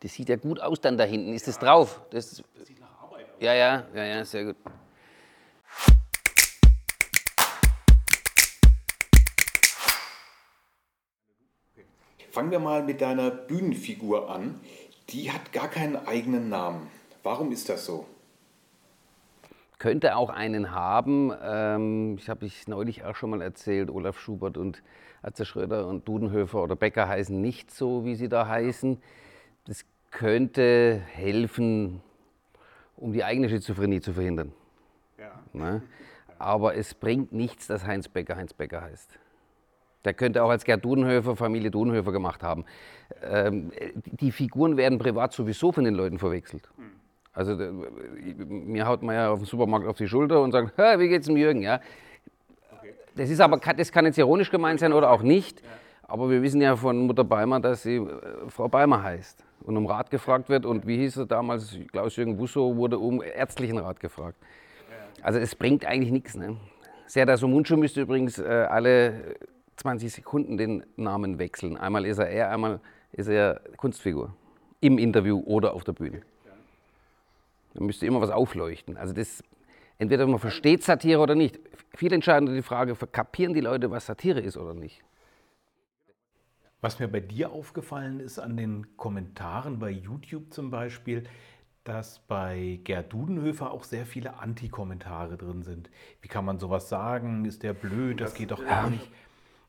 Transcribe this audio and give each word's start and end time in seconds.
Das 0.00 0.12
sieht 0.14 0.28
ja 0.28 0.36
gut 0.36 0.60
aus 0.60 0.80
dann 0.80 0.96
da 0.96 1.04
hinten. 1.04 1.32
Ist 1.32 1.48
das 1.48 1.58
drauf? 1.58 2.00
Das, 2.10 2.42
das 2.56 2.66
sieht 2.68 2.80
nach 2.80 3.02
Arbeit 3.02 3.26
aus. 3.26 3.40
Ja, 3.40 3.54
ja, 3.54 3.84
ja, 3.94 4.04
ja, 4.04 4.24
sehr 4.24 4.44
gut. 4.44 4.56
Fangen 12.30 12.52
wir 12.52 12.60
mal 12.60 12.84
mit 12.84 13.00
deiner 13.00 13.30
Bühnenfigur 13.32 14.30
an. 14.30 14.60
Die 15.08 15.32
hat 15.32 15.52
gar 15.52 15.66
keinen 15.66 15.96
eigenen 16.06 16.48
Namen. 16.48 16.86
Warum 17.24 17.50
ist 17.50 17.68
das 17.68 17.84
so? 17.84 18.06
Könnte 19.78 20.14
auch 20.14 20.30
einen 20.30 20.72
haben. 20.72 21.32
Ähm, 21.42 22.16
ich 22.18 22.28
habe 22.28 22.46
ich 22.46 22.68
neulich 22.68 23.04
auch 23.04 23.16
schon 23.16 23.30
mal 23.30 23.42
erzählt, 23.42 23.90
Olaf 23.90 24.20
Schubert 24.20 24.56
und 24.56 24.82
Atze 25.22 25.44
Schröder 25.44 25.88
und 25.88 26.06
Dudenhöfer 26.06 26.62
oder 26.62 26.76
Becker 26.76 27.08
heißen 27.08 27.40
nicht 27.40 27.72
so, 27.72 28.04
wie 28.04 28.14
sie 28.14 28.28
da 28.28 28.46
heißen. 28.46 29.02
Das 29.66 29.84
könnte 30.10 31.02
helfen, 31.12 32.00
um 32.96 33.12
die 33.12 33.24
eigene 33.24 33.48
Schizophrenie 33.48 34.00
zu 34.00 34.12
verhindern. 34.12 34.52
Ja. 35.18 35.40
Ne? 35.52 35.82
Aber 36.38 36.76
es 36.76 36.94
bringt 36.94 37.32
nichts, 37.32 37.66
dass 37.66 37.86
Heinz 37.86 38.08
Becker 38.08 38.36
Heinz 38.36 38.54
Becker 38.54 38.80
heißt. 38.82 39.18
Der 40.04 40.14
könnte 40.14 40.42
auch 40.42 40.50
als 40.50 40.64
Gerd 40.64 40.84
Dudenhöfer 40.84 41.36
Familie 41.36 41.70
Dudenhöfer 41.70 42.12
gemacht 42.12 42.42
haben. 42.42 42.64
Ähm, 43.22 43.72
die 44.04 44.30
Figuren 44.30 44.76
werden 44.76 44.98
privat 44.98 45.32
sowieso 45.32 45.72
von 45.72 45.84
den 45.84 45.94
Leuten 45.94 46.18
verwechselt. 46.18 46.68
Also 47.32 47.56
mir 47.56 48.86
haut 48.86 49.02
man 49.02 49.14
ja 49.14 49.30
auf 49.30 49.40
dem 49.40 49.46
Supermarkt 49.46 49.86
auf 49.86 49.96
die 49.96 50.08
Schulter 50.08 50.40
und 50.40 50.52
sagt, 50.52 50.76
wie 50.76 51.08
geht's 51.08 51.26
dem 51.26 51.36
Jürgen? 51.36 51.62
Ja? 51.62 51.80
Das 53.14 53.30
ist 53.30 53.40
aber, 53.40 53.58
das 53.58 53.92
kann 53.92 54.06
jetzt 54.06 54.18
ironisch 54.18 54.50
gemeint 54.50 54.80
sein 54.80 54.92
oder 54.92 55.10
auch 55.10 55.22
nicht. 55.22 55.62
Aber 56.08 56.30
wir 56.30 56.42
wissen 56.42 56.62
ja 56.62 56.74
von 56.74 57.06
Mutter 57.06 57.22
Beimer, 57.22 57.60
dass 57.60 57.82
sie 57.82 57.96
äh, 57.96 58.48
Frau 58.48 58.66
Beimer 58.66 59.02
heißt 59.02 59.44
und 59.60 59.76
um 59.76 59.86
Rat 59.86 60.10
gefragt 60.10 60.48
wird. 60.48 60.64
Und 60.64 60.86
wie 60.86 60.96
hieß 60.96 61.18
er 61.18 61.26
damals? 61.26 61.76
Klaus-Jürgen 61.92 62.38
Busso 62.38 62.74
wurde 62.76 62.98
um 62.98 63.22
ärztlichen 63.22 63.78
Rat 63.78 64.00
gefragt. 64.00 64.38
Also 65.22 65.38
es 65.38 65.54
bringt 65.54 65.84
eigentlich 65.84 66.10
nichts. 66.10 66.34
Ne? 66.34 66.56
Serdar 67.06 67.38
Mundschuh 67.46 67.76
müsste 67.76 68.00
übrigens 68.00 68.38
äh, 68.38 68.66
alle 68.70 69.36
20 69.76 70.10
Sekunden 70.10 70.56
den 70.56 70.82
Namen 70.96 71.38
wechseln. 71.38 71.76
Einmal 71.76 72.06
ist 72.06 72.18
er 72.18 72.30
er, 72.30 72.50
einmal 72.50 72.80
ist 73.12 73.28
er 73.28 73.60
Kunstfigur. 73.76 74.34
Im 74.80 74.96
Interview 74.96 75.42
oder 75.44 75.74
auf 75.74 75.84
der 75.84 75.92
Bühne. 75.92 76.22
Da 77.74 77.84
müsste 77.84 78.06
immer 78.06 78.20
was 78.20 78.30
aufleuchten. 78.30 78.96
Also 78.96 79.12
das, 79.12 79.44
entweder 79.98 80.26
man 80.26 80.38
versteht 80.38 80.84
Satire 80.84 81.20
oder 81.20 81.34
nicht. 81.34 81.60
Viel 81.94 82.12
entscheidender 82.12 82.54
die 82.54 82.62
Frage, 82.62 82.94
kapieren 83.12 83.52
die 83.52 83.60
Leute, 83.60 83.90
was 83.90 84.06
Satire 84.06 84.40
ist 84.40 84.56
oder 84.56 84.72
nicht? 84.72 85.02
Was 86.80 87.00
mir 87.00 87.08
bei 87.08 87.20
dir 87.20 87.50
aufgefallen 87.50 88.20
ist 88.20 88.38
an 88.38 88.56
den 88.56 88.96
Kommentaren 88.96 89.78
bei 89.78 89.90
YouTube 89.90 90.52
zum 90.52 90.70
Beispiel, 90.70 91.24
dass 91.82 92.20
bei 92.20 92.80
Gerd 92.84 93.12
Dudenhöfer 93.12 93.72
auch 93.72 93.82
sehr 93.82 94.06
viele 94.06 94.38
Anti-Kommentare 94.38 95.36
drin 95.36 95.62
sind. 95.62 95.90
Wie 96.20 96.28
kann 96.28 96.44
man 96.44 96.58
sowas 96.58 96.88
sagen? 96.88 97.44
Ist 97.46 97.62
der 97.62 97.72
blöd? 97.72 98.20
Das, 98.20 98.30
das 98.30 98.38
geht 98.38 98.50
doch 98.50 98.62
gar 98.62 98.84
ja. 98.84 98.90
nicht. 98.90 99.10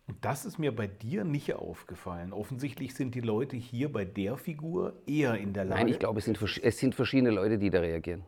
Und 0.06 0.18
das 0.26 0.44
ist 0.44 0.58
mir 0.60 0.76
bei 0.76 0.88
dir 0.88 1.24
nicht 1.24 1.54
aufgefallen. 1.54 2.34
Offensichtlich 2.34 2.94
sind 2.94 3.16
die 3.16 3.22
Leute 3.22 3.56
hier 3.56 3.92
bei 3.92 4.06
der 4.06 4.38
Figur 4.38 4.94
eher 5.08 5.36
in 5.36 5.54
der 5.54 5.66
Lage. 5.66 5.82
Nein, 5.82 5.88
ich 5.88 6.00
glaube, 6.00 6.20
es 6.20 6.26
sind, 6.26 6.42
es 6.42 6.78
sind 6.80 6.96
verschiedene 6.96 7.32
Leute, 7.32 7.58
die 7.58 7.70
da 7.70 7.80
reagieren. 7.80 8.24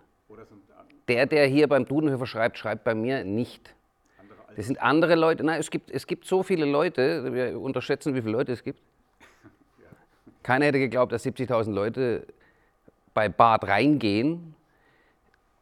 Der, 1.08 1.26
der 1.26 1.48
hier 1.48 1.68
beim 1.68 1.86
Dudenhöfer 1.86 2.26
schreibt, 2.26 2.58
schreibt 2.58 2.84
bei 2.84 2.95
mir 2.95 3.23
nicht. 3.26 3.76
Das 4.56 4.68
sind 4.68 4.82
andere 4.82 5.16
Leute. 5.16 5.44
Nein, 5.44 5.60
es 5.60 5.70
gibt, 5.70 5.90
es 5.92 6.08
gibt 6.08 6.26
so 6.26 6.44
viele 6.44 6.66
Leute, 6.66 7.34
wir 7.34 7.60
unterschätzen, 7.60 8.16
wie 8.16 8.22
viele 8.22 8.34
Leute 8.34 8.52
es 8.52 8.64
gibt. 8.64 8.82
Keiner 10.44 10.66
hätte 10.66 10.80
geglaubt, 10.80 11.12
dass 11.12 11.26
70.000 11.26 11.72
Leute 11.72 12.26
bei 13.14 13.30
Bad 13.30 13.67
reingehen. 13.67 14.56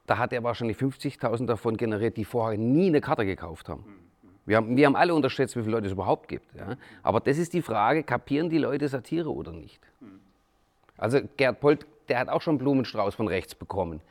Da 0.07 0.17
hat 0.17 0.33
er 0.33 0.43
wahrscheinlich 0.43 0.77
50.000 0.77 1.45
davon 1.45 1.77
generiert, 1.77 2.17
die 2.17 2.25
vorher 2.25 2.57
nie 2.57 2.87
eine 2.87 3.01
Karte 3.01 3.25
gekauft 3.25 3.69
haben. 3.69 3.83
Wir 4.45 4.57
haben, 4.57 4.75
wir 4.75 4.87
haben 4.87 4.95
alle 4.95 5.13
unterschätzt, 5.13 5.55
wie 5.55 5.61
viele 5.61 5.73
Leute 5.73 5.87
es 5.87 5.93
überhaupt 5.93 6.27
gibt. 6.27 6.55
Ja? 6.55 6.75
Aber 7.03 7.19
das 7.19 7.37
ist 7.37 7.53
die 7.53 7.61
Frage, 7.61 8.01
kapieren 8.03 8.49
die 8.49 8.57
Leute 8.57 8.87
Satire 8.87 9.31
oder 9.31 9.51
nicht? 9.51 9.79
Also 10.97 11.19
Gerd 11.37 11.59
Polt, 11.59 11.85
der 12.07 12.19
hat 12.19 12.29
auch 12.29 12.41
schon 12.41 12.57
Blumenstrauß 12.57 13.15
von 13.15 13.27
rechts 13.27 13.53
bekommen. 13.53 14.01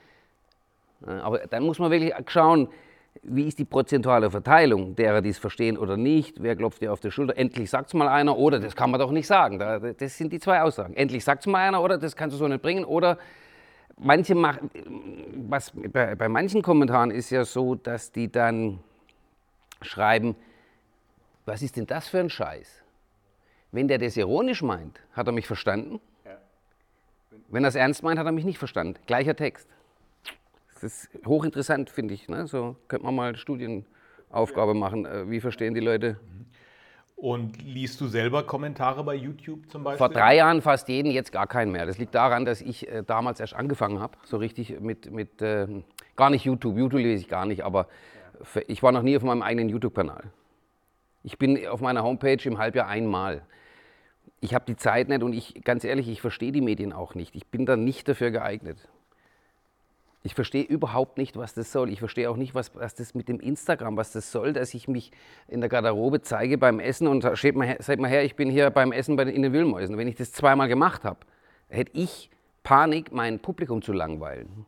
Aber 1.04 1.38
dann 1.38 1.64
muss 1.64 1.78
man 1.78 1.90
wirklich 1.90 2.14
schauen, 2.28 2.68
wie 3.22 3.46
ist 3.48 3.58
die 3.58 3.64
prozentuale 3.64 4.30
Verteilung 4.30 4.94
derer, 4.94 5.20
die 5.20 5.30
es 5.30 5.38
verstehen 5.38 5.76
oder 5.76 5.96
nicht? 5.96 6.42
Wer 6.42 6.56
klopft 6.56 6.82
dir 6.82 6.92
auf 6.92 7.00
die 7.00 7.10
Schulter? 7.10 7.36
Endlich 7.36 7.70
sagt 7.70 7.88
es 7.88 7.94
mal 7.94 8.08
einer 8.08 8.36
oder 8.36 8.60
das 8.60 8.76
kann 8.76 8.90
man 8.90 9.00
doch 9.00 9.10
nicht 9.10 9.26
sagen. 9.26 9.58
Das 9.58 10.16
sind 10.16 10.32
die 10.32 10.40
zwei 10.40 10.62
Aussagen. 10.62 10.94
Endlich 10.94 11.24
sagt 11.24 11.42
es 11.42 11.46
mal 11.46 11.66
einer 11.66 11.82
oder 11.82 11.98
das 11.98 12.16
kannst 12.16 12.34
du 12.34 12.38
so 12.38 12.48
nicht 12.48 12.62
bringen 12.62 12.84
oder 12.84 13.18
manche 13.98 14.34
machen, 14.34 14.70
was 15.48 15.72
bei, 15.92 16.14
bei 16.14 16.28
manchen 16.28 16.62
Kommentaren 16.62 17.10
ist 17.10 17.30
ja 17.30 17.44
so, 17.44 17.74
dass 17.74 18.12
die 18.12 18.30
dann 18.30 18.78
schreiben, 19.82 20.36
was 21.44 21.62
ist 21.62 21.76
denn 21.76 21.86
das 21.86 22.08
für 22.08 22.20
ein 22.20 22.30
Scheiß? 22.30 22.82
Wenn 23.72 23.88
der 23.88 23.98
das 23.98 24.16
ironisch 24.16 24.62
meint, 24.62 25.00
hat 25.12 25.26
er 25.26 25.32
mich 25.32 25.46
verstanden. 25.46 26.00
Wenn 27.48 27.64
er 27.64 27.68
es 27.68 27.74
ernst 27.74 28.02
meint, 28.02 28.18
hat 28.18 28.26
er 28.26 28.32
mich 28.32 28.44
nicht 28.44 28.58
verstanden. 28.58 28.98
Gleicher 29.06 29.34
Text. 29.34 29.68
Das 30.80 31.04
ist 31.04 31.26
hochinteressant, 31.26 31.90
finde 31.90 32.14
ich. 32.14 32.28
Ne? 32.28 32.46
So 32.46 32.76
könnte 32.86 33.04
man 33.04 33.14
mal 33.14 33.36
Studienaufgabe 33.36 34.74
machen. 34.74 35.06
Äh, 35.06 35.30
wie 35.30 35.40
verstehen 35.40 35.74
die 35.74 35.80
Leute? 35.80 36.18
Und 37.16 37.60
liest 37.64 38.00
du 38.00 38.06
selber 38.06 38.44
Kommentare 38.44 39.02
bei 39.02 39.16
YouTube 39.16 39.68
zum 39.68 39.82
Beispiel? 39.82 39.98
Vor 39.98 40.08
drei 40.08 40.36
Jahren 40.36 40.62
fast 40.62 40.88
jeden, 40.88 41.10
jetzt 41.10 41.32
gar 41.32 41.48
keinen 41.48 41.72
mehr. 41.72 41.84
Das 41.84 41.98
liegt 41.98 42.14
daran, 42.14 42.44
dass 42.44 42.60
ich 42.60 42.88
äh, 42.88 43.02
damals 43.04 43.40
erst 43.40 43.54
angefangen 43.54 43.98
habe, 43.98 44.16
so 44.22 44.36
richtig 44.36 44.78
mit, 44.78 45.10
mit 45.10 45.42
äh, 45.42 45.66
gar 46.14 46.30
nicht 46.30 46.44
YouTube. 46.44 46.76
YouTube 46.76 47.00
lese 47.00 47.22
ich 47.22 47.28
gar 47.28 47.44
nicht, 47.44 47.64
aber 47.64 47.88
ja. 48.54 48.62
ich 48.68 48.84
war 48.84 48.92
noch 48.92 49.02
nie 49.02 49.16
auf 49.16 49.24
meinem 49.24 49.42
eigenen 49.42 49.68
YouTube-Kanal. 49.68 50.30
Ich 51.24 51.38
bin 51.38 51.66
auf 51.66 51.80
meiner 51.80 52.04
Homepage 52.04 52.38
im 52.44 52.58
Halbjahr 52.58 52.86
einmal. 52.86 53.42
Ich 54.40 54.54
habe 54.54 54.64
die 54.68 54.76
Zeit 54.76 55.08
nicht 55.08 55.24
und 55.24 55.32
ich, 55.32 55.64
ganz 55.64 55.82
ehrlich, 55.82 56.08
ich 56.08 56.20
verstehe 56.20 56.52
die 56.52 56.60
Medien 56.60 56.92
auch 56.92 57.16
nicht. 57.16 57.34
Ich 57.34 57.48
bin 57.48 57.66
da 57.66 57.76
nicht 57.76 58.06
dafür 58.06 58.30
geeignet. 58.30 58.88
Ich 60.22 60.34
verstehe 60.34 60.64
überhaupt 60.64 61.16
nicht, 61.16 61.36
was 61.36 61.54
das 61.54 61.70
soll. 61.70 61.90
Ich 61.90 62.00
verstehe 62.00 62.28
auch 62.28 62.36
nicht, 62.36 62.54
was, 62.54 62.74
was, 62.74 62.94
das 62.94 63.14
mit 63.14 63.28
dem 63.28 63.38
Instagram, 63.38 63.96
was 63.96 64.12
das 64.12 64.32
soll, 64.32 64.52
dass 64.52 64.74
ich 64.74 64.88
mich 64.88 65.12
in 65.46 65.60
der 65.60 65.68
Garderobe 65.70 66.22
zeige 66.22 66.58
beim 66.58 66.80
Essen 66.80 67.06
und 67.06 67.24
seht 67.36 67.54
mal, 67.54 67.66
her, 67.66 67.76
seht 67.80 68.00
mal 68.00 68.08
her, 68.10 68.24
ich 68.24 68.34
bin 68.34 68.50
hier 68.50 68.70
beim 68.70 68.92
Essen 68.92 69.16
bei 69.16 69.24
den, 69.24 69.34
in 69.34 69.42
den 69.42 69.52
Wühlmäusen. 69.52 69.96
Wenn 69.96 70.08
ich 70.08 70.16
das 70.16 70.32
zweimal 70.32 70.68
gemacht 70.68 71.04
habe, 71.04 71.20
hätte 71.68 71.92
ich 71.94 72.30
Panik, 72.64 73.12
mein 73.12 73.38
Publikum 73.38 73.80
zu 73.80 73.92
langweilen. 73.92 74.66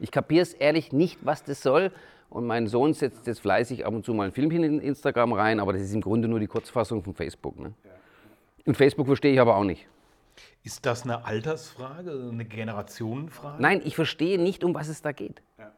Ich 0.00 0.10
kapiere 0.10 0.42
es 0.42 0.54
ehrlich 0.54 0.92
nicht, 0.92 1.18
was 1.22 1.44
das 1.44 1.62
soll. 1.62 1.92
Und 2.30 2.46
mein 2.46 2.66
Sohn 2.66 2.94
setzt 2.94 3.26
jetzt 3.26 3.40
fleißig 3.40 3.84
ab 3.84 3.92
und 3.92 4.06
zu 4.06 4.14
mal 4.14 4.24
ein 4.24 4.32
Filmchen 4.32 4.64
in 4.64 4.80
Instagram 4.80 5.34
rein, 5.34 5.60
aber 5.60 5.74
das 5.74 5.82
ist 5.82 5.94
im 5.94 6.00
Grunde 6.00 6.28
nur 6.28 6.40
die 6.40 6.46
Kurzfassung 6.46 7.02
von 7.02 7.14
Facebook. 7.14 7.58
Ne? 7.60 7.74
Und 8.64 8.74
Facebook 8.74 9.06
verstehe 9.06 9.34
ich 9.34 9.40
aber 9.40 9.54
auch 9.54 9.64
nicht. 9.64 9.86
Ist 10.64 10.86
das 10.86 11.02
eine 11.02 11.24
Altersfrage, 11.24 12.30
eine 12.32 12.44
Generationenfrage? 12.44 13.60
Nein, 13.60 13.82
ich 13.84 13.96
verstehe 13.96 14.40
nicht, 14.40 14.64
um 14.64 14.74
was 14.74 14.88
es 14.88 15.02
da 15.02 15.12
geht. 15.12 15.42
Ja. 15.58 15.72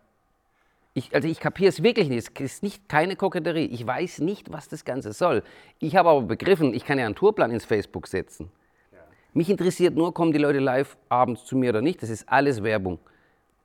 Ich, 0.92 1.14
also 1.14 1.26
ich 1.26 1.40
kapiere 1.40 1.70
es 1.70 1.82
wirklich 1.82 2.08
nicht. 2.08 2.30
Es 2.40 2.52
ist 2.52 2.62
nicht 2.62 2.88
keine 2.88 3.16
Koketterie. 3.16 3.66
Ich 3.66 3.86
weiß 3.86 4.20
nicht, 4.20 4.52
was 4.52 4.68
das 4.68 4.84
Ganze 4.84 5.12
soll. 5.12 5.42
Ich 5.80 5.96
habe 5.96 6.10
aber 6.10 6.22
begriffen, 6.22 6.72
ich 6.72 6.84
kann 6.84 6.98
ja 6.98 7.06
einen 7.06 7.14
Tourplan 7.14 7.50
ins 7.50 7.64
Facebook 7.64 8.06
setzen. 8.06 8.50
Ja. 8.92 8.98
Mich 9.32 9.50
interessiert 9.50 9.94
nur, 9.94 10.14
kommen 10.14 10.32
die 10.32 10.38
Leute 10.38 10.60
live 10.60 10.96
abends 11.08 11.44
zu 11.44 11.56
mir 11.56 11.70
oder 11.70 11.82
nicht. 11.82 12.02
Das 12.02 12.10
ist 12.10 12.28
alles 12.28 12.62
Werbung. 12.62 13.00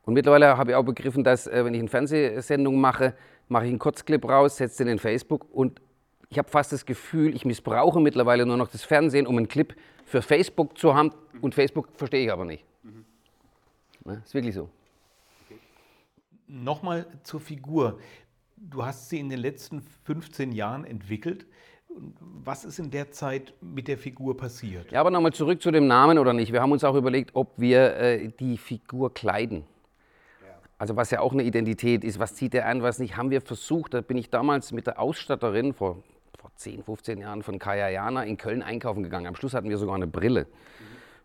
Und 0.04 0.14
mittlerweile 0.14 0.56
habe 0.56 0.72
ich 0.72 0.76
auch 0.76 0.84
begriffen, 0.84 1.22
dass 1.22 1.46
äh, 1.46 1.64
wenn 1.64 1.74
ich 1.74 1.80
eine 1.80 1.88
Fernsehsendung 1.88 2.80
mache, 2.80 3.14
mache 3.48 3.66
ich 3.66 3.70
einen 3.70 3.78
Kurzclip 3.78 4.24
raus, 4.24 4.56
setze 4.56 4.84
den 4.84 4.94
in 4.94 4.98
Facebook 4.98 5.46
und 5.52 5.80
ich 6.30 6.38
habe 6.38 6.48
fast 6.48 6.72
das 6.72 6.86
Gefühl, 6.86 7.34
ich 7.34 7.44
missbrauche 7.44 8.00
mittlerweile 8.00 8.46
nur 8.46 8.56
noch 8.56 8.68
das 8.68 8.84
Fernsehen, 8.84 9.26
um 9.26 9.36
einen 9.36 9.48
Clip 9.48 9.74
für 10.10 10.22
Facebook 10.22 10.76
zu 10.76 10.94
haben. 10.94 11.12
Und 11.40 11.54
Facebook 11.54 11.88
verstehe 11.94 12.24
ich 12.24 12.32
aber 12.32 12.44
nicht. 12.44 12.64
Ja, 14.04 14.14
ist 14.14 14.34
wirklich 14.34 14.54
so. 14.54 14.68
Okay. 15.46 15.60
Nochmal 16.48 17.06
zur 17.22 17.40
Figur. 17.40 18.00
Du 18.56 18.84
hast 18.84 19.08
sie 19.08 19.20
in 19.20 19.28
den 19.28 19.38
letzten 19.38 19.80
15 20.04 20.52
Jahren 20.52 20.84
entwickelt. 20.84 21.46
Was 21.88 22.64
ist 22.64 22.78
in 22.78 22.90
der 22.90 23.10
Zeit 23.12 23.54
mit 23.60 23.88
der 23.88 23.98
Figur 23.98 24.36
passiert? 24.36 24.90
Ja, 24.90 25.00
aber 25.00 25.10
nochmal 25.10 25.32
zurück 25.32 25.62
zu 25.62 25.70
dem 25.70 25.86
Namen 25.86 26.18
oder 26.18 26.32
nicht. 26.32 26.52
Wir 26.52 26.60
haben 26.60 26.72
uns 26.72 26.84
auch 26.84 26.96
überlegt, 26.96 27.30
ob 27.34 27.52
wir 27.56 27.96
äh, 27.96 28.28
die 28.28 28.58
Figur 28.58 29.14
kleiden. 29.14 29.64
Also 30.76 30.96
was 30.96 31.10
ja 31.10 31.20
auch 31.20 31.32
eine 31.32 31.42
Identität 31.42 32.04
ist, 32.04 32.18
was 32.18 32.34
zieht 32.34 32.54
er 32.54 32.66
an, 32.66 32.82
was 32.82 32.98
nicht, 32.98 33.16
haben 33.16 33.30
wir 33.30 33.42
versucht. 33.42 33.92
Da 33.92 34.00
bin 34.00 34.16
ich 34.16 34.30
damals 34.30 34.72
mit 34.72 34.86
der 34.86 34.98
Ausstatterin 34.98 35.74
vor 35.74 36.02
vor 36.40 36.50
10, 36.56 36.82
15 36.82 37.18
Jahren 37.18 37.42
von 37.42 37.58
Kayayana 37.58 38.24
in 38.24 38.38
Köln 38.38 38.62
einkaufen 38.62 39.02
gegangen. 39.02 39.26
Am 39.26 39.34
Schluss 39.34 39.52
hatten 39.52 39.68
wir 39.68 39.76
sogar 39.76 39.94
eine 39.94 40.06
Brille. 40.06 40.46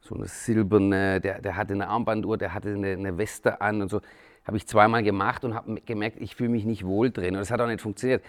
So 0.01 0.15
eine 0.15 0.27
silberne, 0.27 1.21
der, 1.21 1.41
der 1.41 1.55
hatte 1.55 1.73
eine 1.73 1.87
Armbanduhr, 1.87 2.37
der 2.37 2.53
hatte 2.53 2.69
eine, 2.69 2.91
eine 2.91 3.17
Weste 3.17 3.61
an 3.61 3.81
und 3.81 3.89
so. 3.89 4.01
Habe 4.45 4.57
ich 4.57 4.67
zweimal 4.67 5.01
gemacht 5.03 5.43
und 5.43 5.55
habe 5.55 5.81
gemerkt, 5.81 6.17
ich 6.19 6.35
fühle 6.35 6.49
mich 6.49 6.65
nicht 6.65 6.85
wohl 6.85 7.09
drin. 7.11 7.33
Und 7.33 7.39
das 7.39 7.49
hat 7.49 7.61
auch 7.61 7.67
nicht 7.67 7.81
funktioniert. 7.81 8.23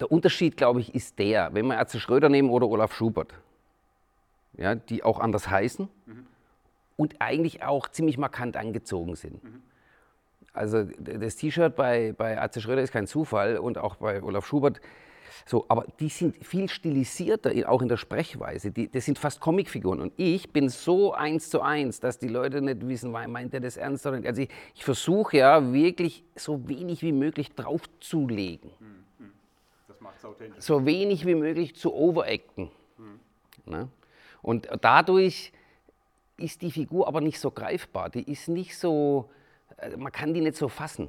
Der 0.00 0.10
Unterschied, 0.10 0.56
glaube 0.56 0.80
ich, 0.80 0.94
ist 0.94 1.18
der, 1.18 1.54
wenn 1.54 1.66
wir 1.66 1.76
Ärzte 1.76 2.00
Schröder 2.00 2.28
nehmen 2.28 2.50
oder 2.50 2.66
Olaf 2.68 2.94
Schubert, 2.94 3.34
ja, 4.54 4.74
die 4.74 5.04
auch 5.04 5.20
anders 5.20 5.48
heißen 5.48 5.88
mhm. 6.06 6.26
und 6.96 7.16
eigentlich 7.20 7.62
auch 7.62 7.88
ziemlich 7.88 8.18
markant 8.18 8.56
angezogen 8.56 9.14
sind. 9.14 9.44
Mhm. 9.44 9.62
Also 10.54 10.84
das 10.98 11.36
T-Shirt 11.36 11.76
bei, 11.76 12.12
bei 12.16 12.40
Atze 12.40 12.60
Schröder 12.60 12.82
ist 12.82 12.92
kein 12.92 13.06
Zufall 13.06 13.58
und 13.58 13.78
auch 13.78 13.96
bei 13.96 14.22
Olaf 14.22 14.46
Schubert. 14.46 14.80
So, 15.46 15.64
aber 15.68 15.86
die 16.00 16.08
sind 16.08 16.44
viel 16.44 16.68
stilisierter, 16.68 17.52
auch 17.68 17.82
in 17.82 17.88
der 17.88 17.96
Sprechweise. 17.96 18.70
Die, 18.70 18.88
das 18.90 19.04
sind 19.04 19.18
fast 19.18 19.40
Comicfiguren. 19.40 20.00
Und 20.00 20.12
ich 20.16 20.50
bin 20.50 20.68
so 20.68 21.12
eins 21.12 21.50
zu 21.50 21.60
eins, 21.60 22.00
dass 22.00 22.18
die 22.18 22.28
Leute 22.28 22.60
nicht 22.60 22.86
wissen, 22.86 23.10
meint 23.10 23.54
er 23.54 23.60
das 23.60 23.76
ernst 23.76 24.06
oder 24.06 24.18
nicht. 24.18 24.28
Also 24.28 24.42
ich, 24.42 24.50
ich 24.74 24.84
versuche 24.84 25.38
ja 25.38 25.72
wirklich 25.72 26.24
so 26.34 26.68
wenig 26.68 27.02
wie 27.02 27.12
möglich 27.12 27.52
draufzulegen. 27.54 28.70
Mhm. 28.78 29.32
Das 29.88 30.00
macht 30.00 30.18
es 30.18 30.24
authentisch. 30.24 30.64
So 30.64 30.86
wenig 30.86 31.26
wie 31.26 31.34
möglich 31.34 31.76
zu 31.76 31.94
overacten. 31.94 32.70
Mhm. 32.98 33.20
Ne? 33.66 33.88
Und 34.42 34.68
dadurch 34.80 35.52
ist 36.36 36.62
die 36.62 36.70
Figur 36.70 37.06
aber 37.06 37.20
nicht 37.20 37.38
so 37.38 37.50
greifbar. 37.50 38.10
Die 38.10 38.30
ist 38.30 38.48
nicht 38.48 38.76
so 38.76 39.28
äh, 39.82 39.96
man 39.96 40.12
kann 40.12 40.32
die 40.34 40.40
nicht 40.40 40.56
so 40.56 40.68
fassen. 40.68 41.08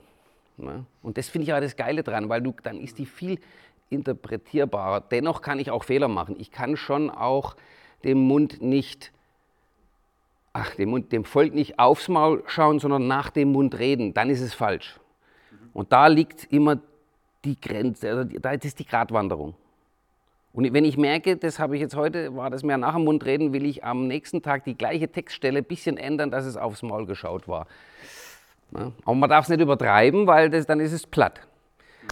Ne? 0.57 0.85
Und 1.01 1.17
das 1.17 1.29
finde 1.29 1.43
ich 1.43 1.51
aber 1.51 1.61
das 1.61 1.75
Geile 1.75 2.03
dran, 2.03 2.29
weil 2.29 2.41
du, 2.41 2.53
dann 2.63 2.79
ist 2.79 2.97
die 2.97 3.05
viel 3.05 3.39
interpretierbarer. 3.93 5.01
Dennoch 5.01 5.41
kann 5.41 5.59
ich 5.59 5.71
auch 5.71 5.83
Fehler 5.83 6.07
machen. 6.07 6.35
Ich 6.39 6.51
kann 6.51 6.75
schon 6.75 7.09
auch 7.09 7.55
dem 8.03 8.19
Mund 8.19 8.61
nicht, 8.61 9.11
ach, 10.51 10.75
dem, 10.75 10.89
Mund, 10.89 11.11
dem 11.11 11.23
Volk 11.23 11.53
nicht 11.53 11.79
aufs 11.79 12.09
Maul 12.09 12.43
schauen, 12.47 12.79
sondern 12.79 13.07
nach 13.07 13.29
dem 13.29 13.51
Mund 13.51 13.77
reden. 13.79 14.13
Dann 14.13 14.29
ist 14.29 14.41
es 14.41 14.53
falsch. 14.53 14.99
Und 15.73 15.91
da 15.91 16.07
liegt 16.07 16.51
immer 16.51 16.79
die 17.45 17.59
Grenze, 17.59 18.09
also 18.09 18.23
da 18.23 18.51
ist 18.51 18.79
die 18.79 18.85
Gratwanderung. 18.85 19.55
Und 20.53 20.71
wenn 20.71 20.85
ich 20.85 20.97
merke, 20.97 21.35
das 21.35 21.57
habe 21.57 21.75
ich 21.75 21.81
jetzt 21.81 21.95
heute, 21.95 22.35
war 22.35 22.51
das 22.51 22.61
mehr 22.61 22.77
nach 22.77 22.93
dem 22.93 23.05
Mund 23.05 23.25
reden, 23.25 23.53
will 23.53 23.65
ich 23.65 23.83
am 23.83 24.07
nächsten 24.07 24.43
Tag 24.43 24.63
die 24.65 24.77
gleiche 24.77 25.11
Textstelle 25.11 25.59
ein 25.59 25.65
bisschen 25.65 25.97
ändern, 25.97 26.29
dass 26.29 26.45
es 26.45 26.57
aufs 26.57 26.83
Maul 26.83 27.07
geschaut 27.07 27.47
war. 27.47 27.65
Aber 28.71 29.15
man 29.15 29.29
darf 29.29 29.45
es 29.45 29.49
nicht 29.49 29.61
übertreiben, 29.61 30.27
weil 30.27 30.49
das, 30.49 30.67
dann 30.67 30.79
ist 30.79 30.93
es 30.93 31.07
platt. 31.07 31.41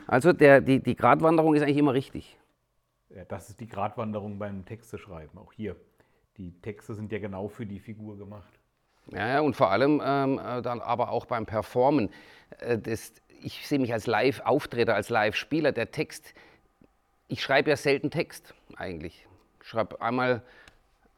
Also 0.07 0.33
der, 0.33 0.61
die, 0.61 0.79
die 0.79 0.95
Gratwanderung 0.95 1.55
ist 1.55 1.61
eigentlich 1.61 1.77
immer 1.77 1.93
richtig. 1.93 2.38
Ja, 3.15 3.25
das 3.25 3.49
ist 3.49 3.59
die 3.59 3.67
Gratwanderung 3.67 4.39
beim 4.39 4.65
Texteschreiben, 4.65 5.38
auch 5.38 5.51
hier. 5.53 5.75
Die 6.38 6.51
Texte 6.61 6.93
sind 6.93 7.11
ja 7.11 7.19
genau 7.19 7.47
für 7.47 7.65
die 7.65 7.79
Figur 7.79 8.17
gemacht. 8.17 8.51
Ja, 9.11 9.27
ja 9.27 9.39
und 9.41 9.55
vor 9.55 9.71
allem 9.71 10.01
ähm, 10.03 10.39
äh, 10.39 10.61
dann 10.61 10.79
aber 10.79 11.11
auch 11.11 11.25
beim 11.25 11.45
Performen. 11.45 12.09
Äh, 12.59 12.77
das, 12.77 13.13
ich 13.41 13.67
sehe 13.67 13.79
mich 13.79 13.93
als 13.93 14.07
Live-Auftreter, 14.07 14.95
als 14.95 15.09
Live-Spieler. 15.09 15.71
Der 15.71 15.91
Text, 15.91 16.33
ich 17.27 17.41
schreibe 17.41 17.69
ja 17.69 17.75
selten 17.75 18.11
Text 18.11 18.53
eigentlich. 18.77 19.27
Ich 19.61 19.67
schreibe 19.67 20.01
einmal 20.01 20.41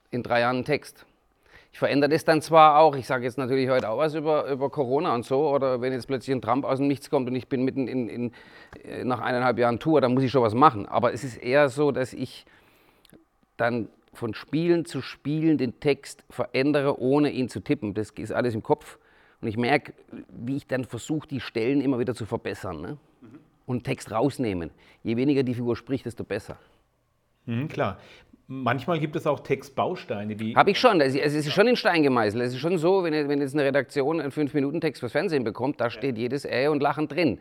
in 0.10 0.24
drei 0.24 0.42
Jahren 0.42 0.58
einen 0.58 0.66
Text. 0.66 1.06
Ich 1.74 1.80
verändere 1.80 2.12
das 2.12 2.24
dann 2.24 2.40
zwar 2.44 2.78
auch, 2.78 2.96
ich 2.96 3.08
sage 3.08 3.24
jetzt 3.24 3.40
natürlich 3.40 3.68
heute 3.68 3.90
auch 3.90 3.98
was 3.98 4.14
über, 4.14 4.48
über 4.48 4.70
Corona 4.70 5.16
und 5.16 5.25
so, 5.25 5.50
oder 5.50 5.81
wenn 5.81 5.92
jetzt 5.92 6.06
plötzlich 6.06 6.36
ein 6.36 6.42
Trump 6.42 6.66
aus 6.66 6.78
dem 6.78 6.88
Nichts 6.88 7.10
kommt 7.10 7.28
und 7.28 7.36
ich 7.36 7.48
bin 7.48 7.66
mitten 7.66 7.88
in, 7.88 8.08
in, 8.08 8.31
äh, 8.84 9.04
nach 9.04 9.20
eineinhalb 9.20 9.58
Jahren 9.58 9.80
Tour, 9.80 10.00
dann 10.00 10.14
muss 10.14 10.22
ich 10.22 10.30
schon 10.30 10.44
was 10.44 10.54
machen. 10.54 10.86
Aber 10.86 11.14
es 11.14 11.24
ist 11.24 11.36
eher 11.36 11.70
so, 11.70 11.92
dass 11.92 12.14
ich 12.14 12.46
dann 13.58 13.90
von 14.14 14.36
Spielen 14.36 14.86
zu 14.86 15.02
Spielen 15.02 15.58
den 15.58 15.80
Text 15.80 16.24
verändere, 16.30 17.02
ohne 17.02 17.31
ihn 17.31 17.50
zu 17.50 17.60
tippen. 17.60 17.96
Das 17.96 18.12
ist 18.12 18.31
alles 18.31 18.54
im 18.54 18.62
Kopf. 18.62 19.00
Und 19.42 19.48
ich 19.48 19.58
merke, 19.58 19.96
wie 20.30 20.58
ich 20.58 20.68
dann 20.68 20.86
versuche, 20.86 21.28
die 21.28 21.40
Stellen 21.40 21.81
immer 21.81 21.98
wieder 21.98 22.14
zu 22.14 22.28
verbessern. 22.28 22.81
Ne? 22.81 22.98
Mhm. 23.22 23.40
Und 23.66 23.84
Text 23.84 24.12
rausnehmen. 24.12 24.70
Je 25.02 25.18
weniger 25.18 25.42
die 25.42 25.56
Figur 25.56 25.75
spricht, 25.75 26.06
desto 26.06 26.24
besser. 26.24 26.60
Mhm, 27.48 27.68
klar. 27.68 27.98
Manchmal 28.48 29.00
gibt 29.00 29.16
es 29.16 29.25
auch 29.25 29.40
Textbausteine, 29.40 30.36
die. 30.36 30.56
Habe 30.56 30.72
ich 30.72 30.80
schon. 30.80 31.00
Es 31.00 31.16
ist 31.16 31.51
schon 31.51 31.68
in 31.68 31.75
Stein 31.75 32.04
gemeißelt. 32.04 32.44
Es 32.44 32.54
ist 32.54 32.60
schon 32.60 32.78
so, 32.78 33.04
wenn, 33.04 33.13
jetzt 33.13 33.54
eine 33.54 33.63
Redaktion 33.63 34.19
einen 34.19 34.31
5-Minuten-Text 34.31 35.00
fürs 35.00 35.13
Fernsehen 35.13 35.44
bekommt, 35.44 35.80
da 35.80 35.90
steht 35.90 36.18
jedes 36.18 36.44
Äh 36.45 36.68
und 36.68 36.81
Lachen 36.81 37.07
drin. 37.07 37.40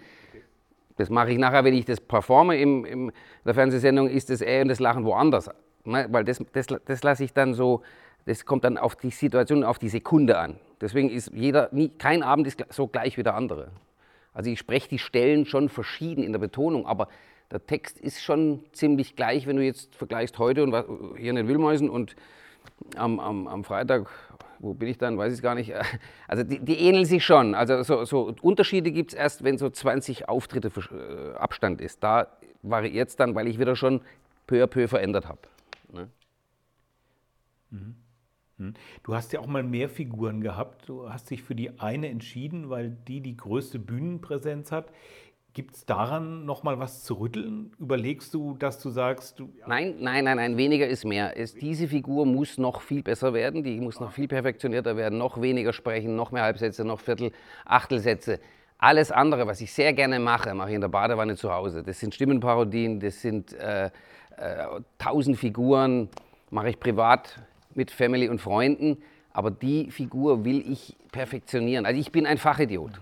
Das 0.97 1.11
mache 1.11 1.33
ich 1.33 1.39
nachher, 1.39 1.65
wenn 1.65 1.75
ich 1.75 1.85
das 1.85 2.01
performe 2.01 2.57
in 2.57 3.11
der 3.45 3.55
Fernsehsendung, 3.55 4.09
ist 4.09 4.31
das 4.31 4.43
Äh 4.43 4.63
und 4.63 4.69
das 4.69 4.79
Lachen 4.79 5.05
woanders. 5.05 5.51
Ne? 5.85 6.07
Weil 6.11 6.25
das, 6.25 6.41
das, 6.53 6.67
das 6.67 7.03
lasse 7.03 7.25
ich 7.25 7.33
dann 7.33 7.55
so, 7.55 7.83
das 8.27 8.45
kommt 8.45 8.63
dann 8.63 8.79
auf 8.79 8.95
die 8.95 9.11
Situation, 9.11 9.65
auf 9.65 9.81
die 9.81 9.89
Sekunde 9.89 10.39
an. 10.39 10.57
Deswegen 10.81 11.11
ist 11.11 11.33
jeder, 11.35 11.69
nie, 11.73 11.89
kein 11.89 12.23
Abend 12.23 12.47
ist 12.47 12.65
so 12.71 12.87
gleich 12.87 13.17
wie 13.17 13.25
der 13.25 13.35
andere. 13.35 13.73
Also 14.33 14.51
ich 14.51 14.59
spreche 14.59 14.89
die 14.89 14.99
Stellen 14.99 15.47
schon 15.47 15.69
verschieden 15.69 16.23
in 16.23 16.33
der 16.33 16.39
Betonung, 16.39 16.87
aber 16.87 17.09
der 17.53 17.67
Text 17.67 18.01
ist 18.01 18.23
schon 18.23 18.65
ziemlich 18.73 19.15
gleich, 19.15 19.47
wenn 19.47 19.57
du 19.57 19.63
jetzt 19.63 19.95
vergleichst 19.95 20.39
heute 20.39 20.63
und 20.63 20.73
hier 21.19 21.31
in 21.31 21.37
den 21.37 21.49
Wilmäusen 21.49 21.91
und 21.91 22.17
am, 22.97 23.21
am, 23.21 23.47
am 23.47 23.63
Freitag, 23.63 24.09
wo 24.59 24.73
bin 24.73 24.89
ich 24.89 24.97
dann, 24.97 25.19
weiß 25.19 25.35
ich 25.35 25.43
gar 25.43 25.55
nicht. 25.55 25.73
Also 26.29 26.45
die, 26.45 26.61
die 26.61 26.79
ähneln 26.79 27.05
sich 27.05 27.23
schon. 27.25 27.55
Also 27.55 27.83
so, 27.83 28.07
so 28.07 28.35
Unterschiede 28.41 28.91
gibt 28.91 29.13
es 29.13 29.19
erst, 29.19 29.45
wenn 29.45 29.59
so 29.59 29.69
20 29.69 30.31
Auftritte 30.31 30.69
äh, 30.69 31.37
Abstand 31.37 31.83
ist. 31.83 32.03
Da 32.03 32.29
variiert 32.63 33.11
es 33.11 33.17
dann, 33.17 33.35
weil 33.35 33.47
ich 33.49 33.59
wieder 33.59 33.77
schon 33.77 34.01
peu 34.47 34.63
à 34.63 34.67
peu 34.67 34.89
verändert 34.89 35.29
habe. 35.29 35.41
Ne? 35.93 36.09
Mhm. 37.69 37.97
Mhm. 38.57 38.75
Du 39.03 39.15
hast 39.15 39.35
ja 39.35 39.41
auch 39.41 39.47
mal 39.47 39.63
mehr 39.63 39.91
Figuren 39.91 40.41
gehabt. 40.41 40.89
Du 40.89 41.11
hast 41.11 41.31
dich 41.31 41.43
für 41.43 41.55
die 41.55 41.79
eine 41.81 42.09
entschieden, 42.09 42.71
weil 42.71 42.97
die 43.09 43.21
die 43.21 43.37
größte 43.37 43.79
Bühnenpräsenz 43.79 44.73
hat. 44.73 44.91
Gibt 45.55 45.75
es 45.75 45.85
daran 45.85 46.47
noch 46.47 46.63
mal 46.63 46.79
was 46.79 47.05
zu 47.05 47.15
rütteln? 47.15 47.73
Überlegst 47.79 48.33
du, 48.33 48.57
dass 48.57 48.81
du 48.81 48.89
sagst, 48.89 49.39
du 49.39 49.53
Nein, 49.67 49.97
nein, 50.01 50.25
nein, 50.25 50.39
nein, 50.39 50.57
weniger 50.57 50.87
ist 50.87 51.05
mehr. 51.05 51.37
Es, 51.37 51.55
diese 51.55 51.89
Figur 51.89 52.25
muss 52.25 52.57
noch 52.57 52.81
viel 52.81 53.03
besser 53.03 53.35
werden, 53.35 53.63
die 53.63 53.79
muss 53.79 54.01
noch 54.01 54.13
viel 54.13 54.29
perfektionierter 54.29 54.97
werden, 54.97 55.19
noch 55.19 55.43
weniger 55.43 55.75
sprechen, 55.75 56.17
noch 56.17 56.33
mehr 56.33 56.43
Halbsätze, 56.43 56.87
noch 56.87 57.01
Viertel, 57.01 57.33
Achtelsätze. 57.67 58.41
Alles 58.79 59.13
andere, 59.13 59.47
was 59.47 59.61
ich 59.61 59.71
sehr 59.73 59.93
gerne 59.93 60.19
mache, 60.19 60.55
mache 60.55 60.71
ich 60.71 60.75
in 60.75 60.81
der 60.81 60.89
Badewanne 60.89 61.37
zu 61.37 61.53
Hause. 61.53 61.83
Das 61.83 62.01
sind 62.01 62.15
Stimmenparodien, 62.15 62.99
das 62.99 63.21
sind 63.21 63.53
äh, 63.53 63.87
äh, 63.87 63.91
tausend 64.97 65.37
Figuren, 65.37 66.09
mache 66.49 66.71
ich 66.71 66.81
privat 66.81 67.39
mit 67.75 67.91
Family 67.91 68.31
und 68.31 68.41
Freunden. 68.41 69.03
Aber 69.35 69.51
die 69.51 69.91
Figur 69.91 70.47
will 70.47 70.65
ich 70.67 70.97
perfektionieren. 71.13 71.85
Also 71.85 72.01
ich 72.01 72.11
bin 72.11 72.25
ein 72.25 72.39
Fachidiot. 72.39 73.01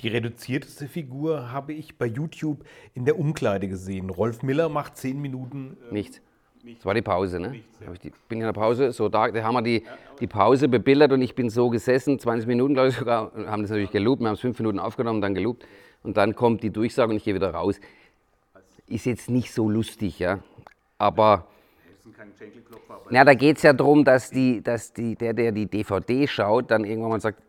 Die 0.00 0.08
reduzierteste 0.08 0.86
Figur 0.86 1.50
habe 1.50 1.72
ich 1.72 1.98
bei 1.98 2.06
YouTube 2.06 2.64
in 2.94 3.04
der 3.04 3.18
Umkleide 3.18 3.66
gesehen. 3.66 4.10
Rolf 4.10 4.44
Miller 4.44 4.68
macht 4.68 4.96
zehn 4.96 5.20
Minuten. 5.20 5.76
Äh, 5.90 5.94
Nichts. 5.94 6.20
Das 6.64 6.84
war 6.84 6.94
die 6.94 7.02
Pause, 7.02 7.40
ne? 7.40 7.50
Nichts, 7.50 7.80
ja. 7.80 7.92
Ich 7.92 7.98
die, 7.98 8.12
bin 8.28 8.40
in 8.40 8.44
der 8.44 8.52
Pause, 8.52 8.92
so 8.92 9.08
da, 9.08 9.30
da 9.30 9.42
haben 9.42 9.54
wir 9.54 9.62
die, 9.62 9.84
die 10.20 10.26
Pause 10.26 10.68
bebildert 10.68 11.12
und 11.12 11.22
ich 11.22 11.34
bin 11.34 11.50
so 11.50 11.70
gesessen, 11.70 12.18
20 12.18 12.46
Minuten 12.46 12.74
glaube 12.74 12.88
ich 12.90 12.96
sogar, 12.96 13.32
haben 13.46 13.62
das 13.62 13.70
natürlich 13.70 13.90
geloopt, 13.90 14.20
wir 14.20 14.28
haben 14.28 14.34
es 14.34 14.40
fünf 14.40 14.58
Minuten 14.58 14.78
aufgenommen, 14.78 15.20
dann 15.20 15.34
geloopt 15.34 15.66
und 16.02 16.16
dann 16.16 16.34
kommt 16.34 16.62
die 16.62 16.70
Durchsage 16.70 17.10
und 17.10 17.16
ich 17.16 17.24
gehe 17.24 17.34
wieder 17.34 17.50
raus. 17.50 17.80
Ist 18.86 19.06
jetzt 19.06 19.30
nicht 19.30 19.52
so 19.52 19.68
lustig, 19.68 20.18
ja, 20.18 20.40
aber... 20.98 21.46
Ja, 23.10 23.24
da 23.24 23.34
geht 23.34 23.56
es 23.56 23.62
ja 23.62 23.72
darum, 23.72 24.04
dass, 24.04 24.30
die, 24.30 24.62
dass 24.62 24.92
die, 24.92 25.16
der, 25.16 25.32
der 25.32 25.52
die 25.52 25.66
DVD 25.66 26.26
schaut, 26.26 26.70
dann 26.70 26.84
irgendwann 26.84 27.10
mal 27.10 27.20
sagt, 27.20 27.40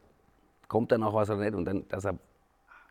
kommt 0.68 0.92
da 0.92 0.98
noch 0.98 1.14
was 1.14 1.30
oder 1.30 1.40
nicht 1.40 1.56
und 1.56 1.66
dann, 1.66 1.86
dass 1.90 2.06
er 2.06 2.18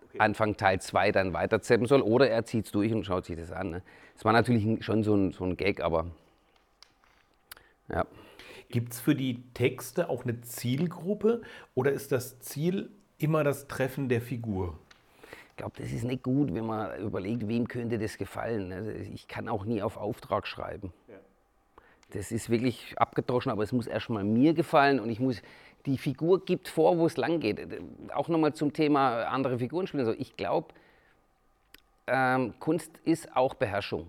okay. 0.09 0.19
Anfang 0.19 0.57
Teil 0.57 0.81
2 0.81 1.13
dann 1.13 1.33
weiterzappen 1.33 1.87
soll. 1.87 2.03
Oder 2.03 2.31
er 2.31 2.45
zieht 2.45 2.67
es 2.67 2.73
durch 2.73 2.93
und 2.93 3.05
schaut 3.05 3.27
sich 3.27 3.37
das 3.37 3.53
an. 3.53 3.71
Ne? 3.71 3.83
Das 4.15 4.25
war 4.25 4.33
natürlich 4.33 4.85
schon 4.85 5.03
so 5.03 5.15
ein, 5.15 5.33
so 5.33 5.45
ein 5.45 5.57
Gag, 5.57 5.81
aber 5.81 6.07
ja. 7.89 8.07
Gibt 8.71 8.93
es 8.93 9.01
für 9.01 9.15
die 9.15 9.43
Texte 9.55 10.11
auch 10.11 10.25
eine 10.25 10.43
Zielgruppe 10.43 11.41
oder 11.75 11.91
ist 11.93 12.13
das 12.13 12.39
Ziel 12.41 12.91
immer 13.17 13.43
das 13.43 13.67
Treffen 13.67 14.09
der 14.09 14.21
Figur? 14.21 14.79
Ich 15.51 15.57
glaube, 15.57 15.73
das 15.79 15.91
ist 15.91 16.05
nicht 16.05 16.23
gut, 16.23 16.55
wenn 16.55 16.67
man 16.67 17.01
überlegt, 17.01 17.49
wem 17.49 17.67
könnte 17.67 17.99
das 17.99 18.19
gefallen. 18.19 18.73
Also 18.73 18.91
ich 18.91 19.27
kann 19.27 19.49
auch 19.49 19.65
nie 19.65 19.83
auf 19.83 19.97
Auftrag 19.97 20.47
schreiben. 20.47 20.93
Ja. 21.09 21.15
Das 22.11 22.31
ist 22.31 22.49
wirklich 22.49 22.95
abgedroschen, 22.99 23.51
aber 23.51 23.63
es 23.63 23.73
muss 23.73 23.87
erstmal 23.87 24.25
mir 24.25 24.55
gefallen 24.55 25.01
und 25.01 25.11
ich 25.11 25.21
muss, 25.21 25.43
die 25.87 25.99
Figur 25.99 26.45
gibt 26.45 26.69
vor, 26.69 26.99
wo 26.99 27.07
es 27.07 27.17
lang 27.17 27.41
geht. 27.41 27.61
Auch 28.15 28.29
nochmal 28.29 28.53
zum 28.53 28.73
Thema 28.73 29.25
andere 29.25 29.59
Figuren 29.59 29.87
spielen. 29.87 30.15
ich 30.19 30.37
glaube, 30.37 30.69
ähm, 32.07 32.55
Kunst 32.61 32.91
ist 33.05 33.37
auch 33.37 33.55
Beherrschung 33.55 34.07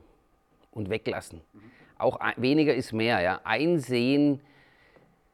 und 0.71 0.89
Weglassen. 0.89 1.41
Mhm. 1.53 1.59
Auch 1.97 2.19
weniger 2.37 2.73
ist 2.73 2.93
mehr. 2.93 3.21
Ja. 3.21 3.41
Einsehen, 3.43 4.39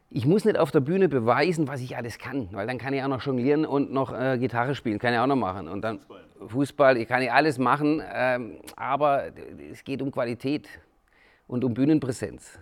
ich 0.09 0.25
muss 0.25 0.45
nicht 0.45 0.57
auf 0.57 0.71
der 0.71 0.79
Bühne 0.79 1.09
beweisen, 1.09 1.67
was 1.67 1.81
ich 1.81 1.97
alles 1.97 2.17
kann, 2.17 2.49
weil 2.51 2.67
dann 2.67 2.77
kann 2.77 2.93
ich 2.93 3.03
auch 3.03 3.07
noch 3.07 3.21
jonglieren 3.21 3.65
und 3.65 3.91
noch 3.91 4.13
äh, 4.13 4.37
Gitarre 4.37 4.73
spielen, 4.73 4.97
kann 4.99 5.13
ich 5.13 5.19
auch 5.19 5.27
noch 5.27 5.35
machen. 5.35 5.67
Und 5.67 5.81
dann 5.81 5.99
Fußball, 5.99 6.49
Fußball 6.49 6.97
ich 6.97 7.07
kann 7.07 7.21
ich 7.21 7.31
alles 7.31 7.57
machen, 7.57 8.01
ähm, 8.13 8.57
aber 8.75 9.25
es 9.71 9.83
geht 9.83 10.01
um 10.01 10.11
Qualität 10.11 10.67
und 11.47 11.63
um 11.63 11.73
Bühnenpräsenz. 11.73 12.59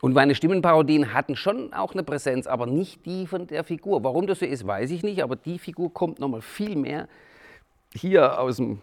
Und 0.00 0.14
meine 0.14 0.34
Stimmenparodien 0.34 1.12
hatten 1.12 1.34
schon 1.34 1.72
auch 1.72 1.92
eine 1.92 2.04
Präsenz, 2.04 2.46
aber 2.46 2.66
nicht 2.66 3.04
die 3.04 3.26
von 3.26 3.46
der 3.48 3.64
Figur. 3.64 4.04
Warum 4.04 4.26
das 4.26 4.38
so 4.38 4.46
ist, 4.46 4.66
weiß 4.66 4.90
ich 4.90 5.02
nicht, 5.02 5.22
aber 5.22 5.34
die 5.34 5.58
Figur 5.58 5.92
kommt 5.92 6.20
nochmal 6.20 6.40
viel 6.40 6.76
mehr 6.76 7.08
hier 7.94 8.38
aus 8.38 8.56
dem, 8.56 8.80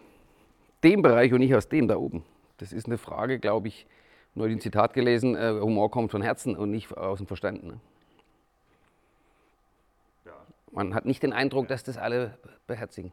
dem 0.84 1.00
Bereich 1.02 1.32
und 1.32 1.40
nicht 1.40 1.54
aus 1.54 1.68
dem 1.68 1.88
da 1.88 1.96
oben. 1.96 2.22
Das 2.58 2.72
ist 2.72 2.86
eine 2.86 2.98
Frage, 2.98 3.38
glaube 3.38 3.68
ich, 3.68 3.86
neulich 4.34 4.56
ein 4.56 4.60
Zitat 4.60 4.92
gelesen, 4.92 5.34
äh, 5.36 5.58
Humor 5.60 5.90
kommt 5.90 6.10
von 6.10 6.20
Herzen 6.20 6.54
und 6.54 6.70
nicht 6.70 6.94
aus 6.94 7.18
dem 7.18 7.26
Verstand. 7.26 7.64
Ne? 7.64 7.80
Man 10.72 10.94
hat 10.94 11.06
nicht 11.06 11.22
den 11.22 11.32
Eindruck, 11.32 11.68
dass 11.68 11.84
das 11.84 11.96
alle 11.96 12.36
beherzigen. 12.66 13.12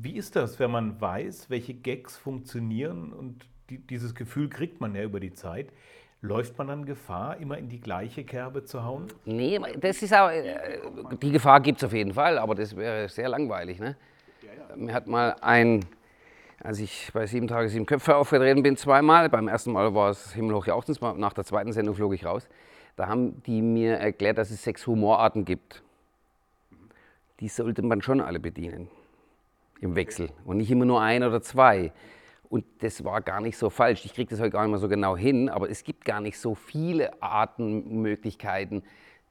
Wie 0.00 0.16
ist 0.16 0.36
das, 0.36 0.58
wenn 0.58 0.70
man 0.70 0.98
weiß, 0.98 1.50
welche 1.50 1.74
Gags 1.74 2.16
funktionieren 2.16 3.12
und 3.12 3.44
die, 3.70 3.78
dieses 3.78 4.14
Gefühl 4.14 4.48
kriegt 4.48 4.80
man 4.80 4.94
ja 4.94 5.02
über 5.02 5.20
die 5.20 5.32
Zeit? 5.32 5.68
Läuft 6.20 6.58
man 6.58 6.66
dann 6.66 6.84
Gefahr, 6.84 7.36
immer 7.36 7.58
in 7.58 7.68
die 7.68 7.80
gleiche 7.80 8.24
Kerbe 8.24 8.64
zu 8.64 8.82
hauen? 8.82 9.06
Nee, 9.24 9.60
das 9.78 10.02
ist 10.02 10.12
auch, 10.12 10.30
äh, 10.30 10.80
die 11.22 11.30
Gefahr 11.30 11.60
gibt 11.60 11.78
es 11.78 11.84
auf 11.84 11.92
jeden 11.92 12.12
Fall, 12.12 12.38
aber 12.38 12.56
das 12.56 12.74
wäre 12.74 13.08
sehr 13.08 13.28
langweilig. 13.28 13.78
Ne? 13.78 13.96
Mir 14.74 14.94
hat 14.94 15.06
mal 15.06 15.36
ein, 15.40 15.84
als 16.60 16.80
ich 16.80 17.10
bei 17.12 17.26
Sieben 17.26 17.46
Tage, 17.46 17.68
Sieben 17.68 17.86
Köpfe 17.86 18.16
aufgetreten 18.16 18.64
bin, 18.64 18.76
zweimal, 18.76 19.28
beim 19.28 19.46
ersten 19.46 19.70
Mal 19.72 19.94
war 19.94 20.10
es 20.10 20.32
Himmelhoch 20.32 20.66
Jauchzens, 20.66 21.00
nach 21.00 21.32
der 21.32 21.44
zweiten 21.44 21.72
Sendung 21.72 21.94
flog 21.94 22.12
ich 22.14 22.24
raus, 22.24 22.48
da 22.96 23.06
haben 23.06 23.40
die 23.44 23.62
mir 23.62 23.94
erklärt, 23.94 24.38
dass 24.38 24.50
es 24.50 24.64
sechs 24.64 24.88
Humorarten 24.88 25.44
gibt. 25.44 25.84
Die 27.38 27.46
sollte 27.46 27.82
man 27.82 28.02
schon 28.02 28.20
alle 28.20 28.40
bedienen 28.40 28.88
im 29.80 29.94
Wechsel 29.94 30.30
und 30.44 30.56
nicht 30.56 30.70
immer 30.72 30.84
nur 30.84 31.00
ein 31.00 31.22
oder 31.22 31.40
zwei. 31.40 31.92
Und 32.48 32.64
das 32.78 33.04
war 33.04 33.20
gar 33.20 33.40
nicht 33.40 33.58
so 33.58 33.68
falsch. 33.68 34.04
Ich 34.04 34.14
kriege 34.14 34.30
das 34.30 34.40
heute 34.40 34.50
gar 34.50 34.62
nicht 34.62 34.70
mehr 34.70 34.78
so 34.78 34.88
genau 34.88 35.16
hin, 35.16 35.48
aber 35.48 35.68
es 35.68 35.84
gibt 35.84 36.04
gar 36.04 36.20
nicht 36.20 36.38
so 36.38 36.54
viele 36.54 37.22
Arten, 37.22 38.00
Möglichkeiten, 38.00 38.82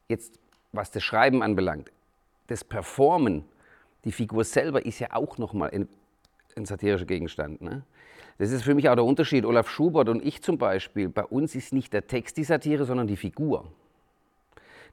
jetzt 0.07 0.39
was 0.71 0.91
das 0.91 1.03
Schreiben 1.03 1.41
anbelangt. 1.41 1.91
Das 2.47 2.63
Performen, 2.63 3.43
die 4.05 4.11
Figur 4.11 4.43
selber 4.43 4.85
ist 4.85 4.99
ja 4.99 5.13
auch 5.13 5.37
nochmal 5.37 5.71
ein, 5.71 5.87
ein 6.55 6.65
satirischer 6.65 7.05
Gegenstand. 7.05 7.61
Ne? 7.61 7.83
Das 8.37 8.51
ist 8.51 8.63
für 8.63 8.75
mich 8.75 8.87
auch 8.87 8.95
der 8.95 9.05
Unterschied. 9.05 9.45
Olaf 9.45 9.69
Schubert 9.69 10.09
und 10.09 10.23
ich 10.23 10.43
zum 10.43 10.59
Beispiel, 10.59 11.09
bei 11.09 11.25
uns 11.25 11.55
ist 11.55 11.73
nicht 11.73 11.93
der 11.93 12.05
Text 12.05 12.37
die 12.37 12.43
Satire, 12.43 12.85
sondern 12.85 13.07
die 13.07 13.17
Figur. 13.17 13.65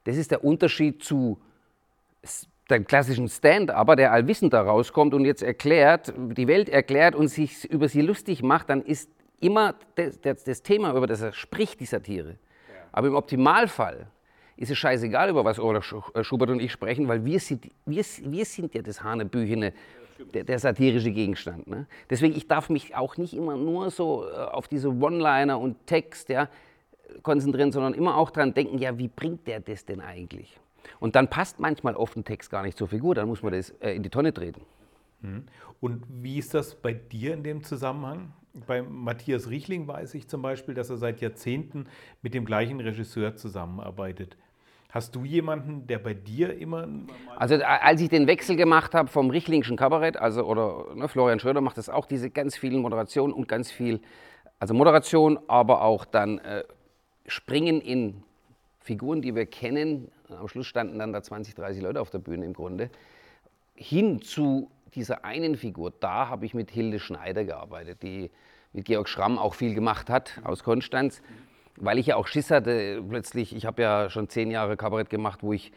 Das 0.05 0.17
ist 0.17 0.31
der 0.31 0.43
Unterschied 0.43 1.03
zu 1.03 1.39
dem 2.69 2.85
klassischen 2.87 3.27
Stand-upper, 3.27 3.95
der 3.95 4.11
allwissend 4.11 4.53
da 4.53 4.61
rauskommt 4.61 5.13
und 5.13 5.25
jetzt 5.25 5.43
erklärt, 5.43 6.13
die 6.17 6.47
Welt 6.47 6.69
erklärt 6.69 7.15
und 7.15 7.27
sich 7.27 7.65
über 7.65 7.87
sie 7.87 8.01
lustig 8.01 8.41
macht, 8.41 8.69
dann 8.69 8.81
ist 8.81 9.09
immer 9.39 9.75
das, 9.95 10.19
das, 10.21 10.43
das 10.43 10.63
Thema, 10.63 10.95
über 10.95 11.07
das 11.07 11.21
er 11.21 11.33
spricht, 11.33 11.79
die 11.79 11.85
Satire. 11.85 12.37
Aber 12.91 13.07
im 13.07 13.15
Optimalfall 13.15 14.07
ist 14.57 14.71
es 14.71 14.77
scheißegal, 14.77 15.29
über 15.29 15.45
was 15.45 15.59
Olaf 15.59 15.93
äh, 16.13 16.23
Schubert 16.23 16.49
und 16.49 16.59
ich 16.59 16.71
sprechen, 16.71 17.07
weil 17.07 17.25
wir 17.25 17.39
sind, 17.39 17.69
wir, 17.85 18.03
wir 18.23 18.45
sind 18.45 18.73
ja 18.73 18.81
das 18.81 19.03
Hanebüchene, 19.03 19.73
der, 20.33 20.45
der, 20.45 20.59
satirische 20.59 21.11
Gegenstand. 21.11 21.67
Ne? 21.67 21.87
Deswegen, 22.09 22.35
ich 22.35 22.47
darf 22.47 22.69
mich 22.69 22.95
auch 22.95 23.17
nicht 23.17 23.33
immer 23.33 23.57
nur 23.57 23.91
so 23.91 24.25
äh, 24.25 24.33
auf 24.33 24.69
diese 24.69 24.89
One-Liner 24.89 25.59
und 25.59 25.85
Text 25.85 26.29
ja, 26.29 26.47
konzentrieren, 27.21 27.73
sondern 27.73 27.93
immer 27.93 28.15
auch 28.15 28.31
daran 28.31 28.53
denken, 28.53 28.77
ja, 28.77 28.97
wie 28.97 29.09
bringt 29.09 29.45
der 29.45 29.59
das 29.59 29.85
denn 29.85 29.99
eigentlich? 29.99 30.57
Und 30.99 31.15
dann 31.15 31.29
passt 31.29 31.59
manchmal 31.59 31.95
oft 31.95 32.15
ein 32.17 32.23
Text 32.23 32.49
gar 32.49 32.63
nicht 32.63 32.77
zur 32.77 32.87
Figur, 32.87 33.15
dann 33.15 33.27
muss 33.27 33.43
man 33.43 33.53
das 33.53 33.71
äh, 33.81 33.91
in 33.91 34.03
die 34.03 34.09
Tonne 34.09 34.33
treten. 34.33 34.61
Mhm. 35.21 35.43
Und 35.79 36.03
wie 36.09 36.37
ist 36.37 36.53
das 36.53 36.75
bei 36.75 36.93
dir 36.93 37.33
in 37.33 37.43
dem 37.43 37.63
Zusammenhang? 37.63 38.33
Bei 38.67 38.81
Matthias 38.81 39.49
Riechling 39.49 39.87
weiß 39.87 40.13
ich 40.13 40.27
zum 40.27 40.41
Beispiel, 40.41 40.73
dass 40.73 40.89
er 40.89 40.97
seit 40.97 41.19
Jahrzehnten 41.21 41.87
mit 42.21 42.33
dem 42.33 42.45
gleichen 42.45 42.79
Regisseur 42.79 43.35
zusammenarbeitet. 43.35 44.37
Hast 44.95 45.13
du 45.13 45.25
jemanden, 45.25 45.87
der 45.87 45.99
bei 45.99 46.13
dir 46.13 46.57
immer. 46.57 46.87
Also, 47.35 47.55
als 47.55 47.99
ich 47.99 48.07
den 48.07 48.27
Wechsel 48.27 48.55
gemacht 48.55 48.93
habe 48.93 49.09
vom 49.09 49.29
Richlingschen 49.29 49.75
Kabarett, 49.75 50.15
also, 50.15 50.45
oder 50.45 50.95
ne, 50.95 51.09
Florian 51.09 51.37
Schröder 51.39 51.59
macht 51.59 51.77
das 51.77 51.89
auch, 51.89 52.05
diese 52.05 52.29
ganz 52.29 52.55
vielen 52.55 52.81
Moderationen 52.81 53.33
und 53.33 53.49
ganz 53.49 53.69
viel, 53.69 53.99
also 54.57 54.73
Moderation, 54.73 55.37
aber 55.47 55.81
auch 55.81 56.05
dann 56.05 56.37
äh, 56.39 56.63
Springen 57.27 57.81
in 57.81 58.23
Figuren, 58.85 59.23
die 59.23 59.33
wir 59.33 59.47
kennen, 59.47 60.11
am 60.29 60.47
Schluss 60.47 60.67
standen 60.67 60.99
dann 60.99 61.11
da 61.11 61.23
20, 61.23 61.55
30 61.55 61.81
Leute 61.81 61.99
auf 61.99 62.11
der 62.11 62.19
Bühne 62.19 62.45
im 62.45 62.53
Grunde, 62.53 62.91
hin 63.73 64.21
zu 64.21 64.69
dieser 64.93 65.25
einen 65.25 65.57
Figur. 65.57 65.91
Da 65.99 66.29
habe 66.29 66.45
ich 66.45 66.53
mit 66.53 66.69
Hilde 66.69 66.99
Schneider 66.99 67.45
gearbeitet, 67.45 68.03
die 68.03 68.29
mit 68.73 68.85
Georg 68.85 69.09
Schramm 69.09 69.39
auch 69.39 69.55
viel 69.55 69.73
gemacht 69.73 70.11
hat 70.11 70.39
aus 70.43 70.63
Konstanz, 70.63 71.23
weil 71.77 71.97
ich 71.97 72.05
ja 72.05 72.15
auch 72.15 72.27
Schiss 72.27 72.51
hatte 72.51 73.03
plötzlich. 73.09 73.55
Ich 73.55 73.65
habe 73.65 73.81
ja 73.81 74.11
schon 74.11 74.29
zehn 74.29 74.51
Jahre 74.51 74.77
Kabarett 74.77 75.09
gemacht, 75.09 75.39
wo 75.41 75.51
ich 75.51 75.71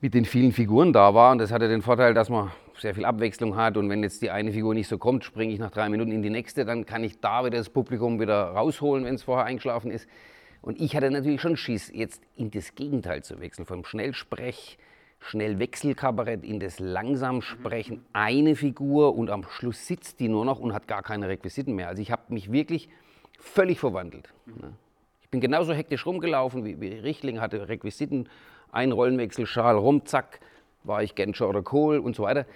mit 0.00 0.14
den 0.14 0.24
vielen 0.24 0.52
Figuren 0.52 0.92
da 0.92 1.14
war 1.14 1.32
und 1.32 1.38
das 1.38 1.50
hatte 1.50 1.66
den 1.66 1.82
Vorteil, 1.82 2.14
dass 2.14 2.28
man 2.28 2.52
sehr 2.78 2.94
viel 2.94 3.04
Abwechslung 3.04 3.56
hat 3.56 3.76
und 3.76 3.90
wenn 3.90 4.04
jetzt 4.04 4.22
die 4.22 4.30
eine 4.30 4.52
Figur 4.52 4.74
nicht 4.74 4.86
so 4.86 4.96
kommt, 4.96 5.24
springe 5.24 5.52
ich 5.52 5.58
nach 5.58 5.72
drei 5.72 5.88
Minuten 5.88 6.12
in 6.12 6.22
die 6.22 6.30
nächste, 6.30 6.64
dann 6.64 6.86
kann 6.86 7.02
ich 7.02 7.20
da 7.20 7.44
wieder 7.44 7.58
das 7.58 7.68
Publikum 7.68 8.20
wieder 8.20 8.44
rausholen, 8.52 9.04
wenn 9.04 9.16
es 9.16 9.24
vorher 9.24 9.44
eingeschlafen 9.44 9.90
ist. 9.90 10.08
Und 10.62 10.80
ich 10.80 10.94
hatte 10.96 11.10
natürlich 11.10 11.40
schon 11.40 11.56
Schiss, 11.56 11.90
jetzt 11.92 12.22
in 12.36 12.50
das 12.50 12.74
Gegenteil 12.74 13.22
zu 13.22 13.40
wechseln, 13.40 13.66
vom 13.66 13.84
Schnellsprech, 13.84 14.78
Schnellwechselkabarett 15.18 16.44
in 16.44 16.60
das 16.60 16.78
Langsamsprechen, 16.78 18.04
eine 18.12 18.56
Figur 18.56 19.14
und 19.16 19.28
am 19.28 19.44
Schluss 19.44 19.86
sitzt 19.86 20.20
die 20.20 20.28
nur 20.28 20.44
noch 20.44 20.60
und 20.60 20.72
hat 20.72 20.88
gar 20.88 21.02
keine 21.02 21.28
Requisiten 21.28 21.74
mehr. 21.74 21.88
Also 21.88 22.00
ich 22.00 22.10
habe 22.10 22.32
mich 22.32 22.50
wirklich 22.52 22.88
völlig 23.38 23.80
verwandelt. 23.80 24.32
Ne? 24.46 24.72
Ich 25.20 25.28
bin 25.28 25.40
genauso 25.40 25.72
hektisch 25.72 26.06
rumgelaufen 26.06 26.64
wie, 26.64 26.80
wie 26.80 26.88
Richtling, 26.94 27.40
hatte 27.40 27.68
Requisiten, 27.68 28.28
ein 28.70 28.92
Rollenwechsel, 28.92 29.46
Schal 29.46 29.76
rum, 29.76 30.06
zack, 30.06 30.40
war 30.84 31.02
ich 31.02 31.14
Genscher 31.14 31.48
oder 31.48 31.62
Kohl 31.62 31.98
und 31.98 32.16
so 32.16 32.22
weiter. 32.24 32.46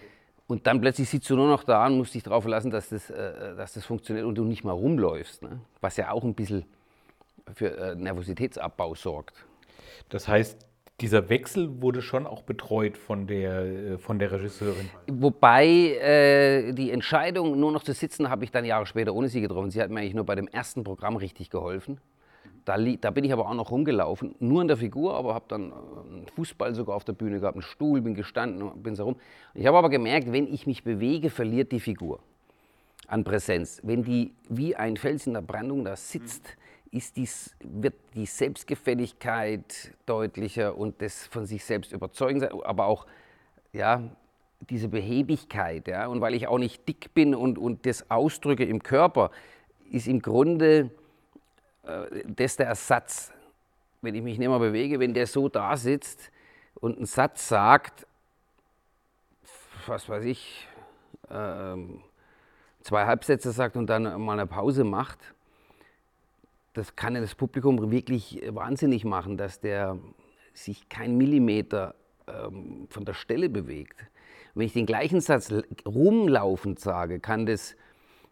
Und 0.47 0.67
dann 0.69 0.81
plötzlich 0.81 1.09
sitzt 1.09 1.29
du 1.29 1.35
nur 1.35 1.49
noch 1.49 1.65
da 1.65 1.87
und 1.87 1.99
musst 1.99 2.15
dich 2.15 2.23
darauf 2.23 2.45
verlassen, 2.45 2.71
dass 2.71 2.89
das, 2.89 3.11
äh, 3.11 3.57
dass 3.57 3.73
das 3.75 3.85
funktioniert 3.85 4.27
und 4.27 4.37
du 4.37 4.45
nicht 4.45 4.63
mal 4.63 4.73
rumläufst. 4.73 5.43
Ne? 5.43 5.61
Was 5.81 5.97
ja 5.97 6.11
auch 6.13 6.23
ein 6.23 6.35
bisschen 6.35 6.65
für 7.55 7.77
äh, 7.77 7.95
Nervositätsabbau 7.95 8.95
sorgt. 8.95 9.45
Das 10.09 10.29
heißt, 10.29 10.67
dieser 11.01 11.29
Wechsel 11.29 11.83
wurde 11.83 12.01
schon 12.01 12.27
auch 12.27 12.43
betreut 12.43 12.97
von 12.97 13.27
der, 13.27 13.65
äh, 13.65 13.99
von 13.99 14.19
der 14.19 14.33
Regisseurin. 14.33 14.89
Wobei 15.09 15.67
äh, 15.67 16.73
die 16.73 16.91
Entscheidung, 16.91 17.59
nur 17.59 17.73
noch 17.73 17.83
zu 17.83 17.93
sitzen, 17.93 18.31
habe 18.31 18.45
ich 18.45 18.51
dann 18.51 18.65
Jahre 18.65 18.87
später 18.87 19.15
ohne 19.15 19.29
sie 19.29 19.41
getroffen. 19.41 19.71
Sie 19.71 19.81
hat 19.81 19.91
mir 19.91 20.01
eigentlich 20.01 20.15
nur 20.15 20.25
bei 20.25 20.35
dem 20.35 20.49
ersten 20.49 20.85
Programm 20.85 21.17
richtig 21.17 21.51
geholfen. 21.51 22.01
Da, 22.65 22.77
da 22.79 23.11
bin 23.11 23.23
ich 23.23 23.33
aber 23.33 23.49
auch 23.49 23.55
noch 23.55 23.71
rumgelaufen, 23.71 24.35
nur 24.41 24.61
in 24.61 24.67
der 24.67 24.77
Figur, 24.77 25.15
aber 25.15 25.35
habe 25.35 25.45
dann 25.49 25.71
äh, 25.71 25.75
einen 25.75 26.27
Fußball 26.35 26.75
sogar 26.75 26.97
auf 26.97 27.05
der 27.05 27.13
Bühne 27.13 27.41
gehabt, 27.41 27.57
einen 27.57 27.63
Stuhl, 27.63 28.01
bin 28.01 28.15
gestanden 28.15 28.83
bin 28.83 28.97
so 28.97 29.05
rum. 29.05 29.17
Ich 29.55 29.67
habe 29.67 29.77
aber 29.77 29.91
gemerkt, 29.91 30.33
wenn 30.33 30.53
ich 30.53 30.67
mich 30.67 30.83
bewege, 30.83 31.31
verliert 31.31 31.73
die 31.73 31.81
Figur 31.81 32.21
an 33.07 33.23
Präsenz. 33.23 33.81
Wenn 33.85 34.03
die 34.03 34.33
wie 34.49 34.75
ein 34.75 34.97
Fels 34.97 35.27
in 35.27 35.35
der 35.35 35.43
Brandung 35.43 35.85
da 35.85 35.95
sitzt, 35.95 36.57
ist 36.91 37.17
dies, 37.17 37.55
wird 37.61 37.95
die 38.15 38.27
Selbstgefälligkeit 38.27 39.93
deutlicher 40.07 40.77
und 40.77 41.01
das 41.03 41.27
von 41.27 41.47
sich 41.47 41.65
selbst 41.65 41.93
überzeugen 41.93 42.41
sein, 42.41 42.51
aber 42.65 42.87
auch 42.87 43.07
ja, 43.73 44.03
diese 44.61 44.89
Behebigkeit. 44.89 45.89
Ja, 45.89 46.07
und 46.07 46.21
weil 46.21 46.35
ich 46.35 46.49
auch 46.49 46.59
nicht 46.59 46.87
dick 46.89 47.13
bin 47.15 47.35
und, 47.35 47.59
und 47.59 47.87
das 47.87 48.11
ausdrücke 48.11 48.65
im 48.65 48.83
Körper, 48.83 49.31
ist 49.91 50.09
im 50.09 50.21
Grunde 50.21 50.91
äh, 51.85 52.23
das 52.27 52.57
der 52.57 52.67
Ersatz. 52.67 53.33
Wenn 54.03 54.15
ich 54.15 54.23
mich 54.23 54.39
nicht 54.39 54.49
mehr 54.49 54.59
bewege, 54.59 55.01
wenn 55.01 55.15
der 55.15 55.27
so 55.27 55.49
da 55.49 55.77
sitzt 55.77 56.31
und 56.75 56.97
einen 56.97 57.07
Satz 57.07 57.49
sagt, 57.49 58.07
was 59.87 60.09
weiß 60.09 60.25
ich, 60.25 60.67
äh, 61.29 61.77
zwei 62.83 63.07
Halbsätze 63.07 63.53
sagt 63.53 63.77
und 63.77 63.87
dann 63.89 64.21
mal 64.21 64.35
eine 64.35 64.47
Pause 64.47 64.85
macht, 64.85 65.19
das 66.77 66.95
kann 66.95 67.15
ja 67.15 67.23
das 67.23 67.35
Publikum 67.35 67.91
wirklich 67.91 68.43
wahnsinnig 68.51 69.05
machen, 69.05 69.39
dass 69.39 69.61
der 69.61 69.99
sich 70.53 70.89
kein 70.89 71.17
Millimeter 71.17 71.95
ähm, 72.27 72.87
von 72.91 73.05
der 73.05 73.15
Stelle 73.15 73.49
bewegt. 73.49 73.97
wenn 74.55 74.67
ich 74.67 74.73
den 74.73 74.87
gleichen 74.87 75.21
Satz 75.21 75.53
rumlaufend 75.87 76.79
sage, 76.79 77.21
kann 77.21 77.47
das 77.47 77.77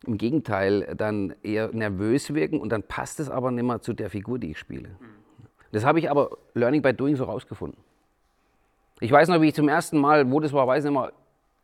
im 0.06 0.18
Gegenteil 0.18 0.94
dann 0.96 1.34
eher 1.42 1.68
nervös 1.72 2.34
wirken 2.34 2.60
und 2.60 2.70
dann 2.70 2.82
passt 2.82 3.18
es 3.20 3.30
aber 3.30 3.50
nicht 3.50 3.64
mehr 3.64 3.80
zu 3.80 3.94
der 3.94 4.10
Figur, 4.10 4.38
die 4.38 4.50
ich 4.50 4.58
spiele. 4.58 4.90
Das 5.72 5.84
habe 5.84 5.98
ich 5.98 6.10
aber 6.10 6.36
Learning 6.54 6.82
by 6.82 6.92
Doing 6.92 7.16
so 7.16 7.24
rausgefunden. 7.24 7.78
Ich 9.00 9.10
weiß 9.10 9.28
noch, 9.28 9.40
wie 9.40 9.48
ich 9.48 9.54
zum 9.54 9.68
ersten 9.68 9.98
Mal, 9.98 10.30
wo 10.30 10.40
das 10.40 10.52
war, 10.52 10.66
weiß 10.66 10.84
ich 10.84 10.90
nicht 10.90 11.00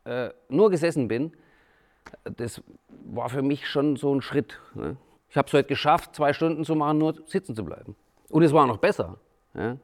mehr, 0.04 0.28
äh, 0.28 0.32
nur 0.48 0.70
gesessen 0.70 1.08
bin. 1.08 1.32
Das 2.24 2.62
war 3.04 3.28
für 3.28 3.42
mich 3.42 3.68
schon 3.68 3.96
so 3.96 4.14
ein 4.14 4.22
Schritt. 4.22 4.58
Ne? 4.74 4.96
Ich 5.30 5.36
habe 5.36 5.46
es 5.46 5.54
heute 5.54 5.68
geschafft, 5.68 6.16
zwei 6.16 6.32
Stunden 6.32 6.64
zu 6.64 6.74
machen, 6.74 6.98
nur 6.98 7.14
sitzen 7.26 7.54
zu 7.54 7.64
bleiben. 7.64 7.94
Und 8.28 8.42
es 8.42 8.52
war 8.52 8.66
noch 8.66 8.78
besser. 8.78 9.18
Ja. 9.54 9.76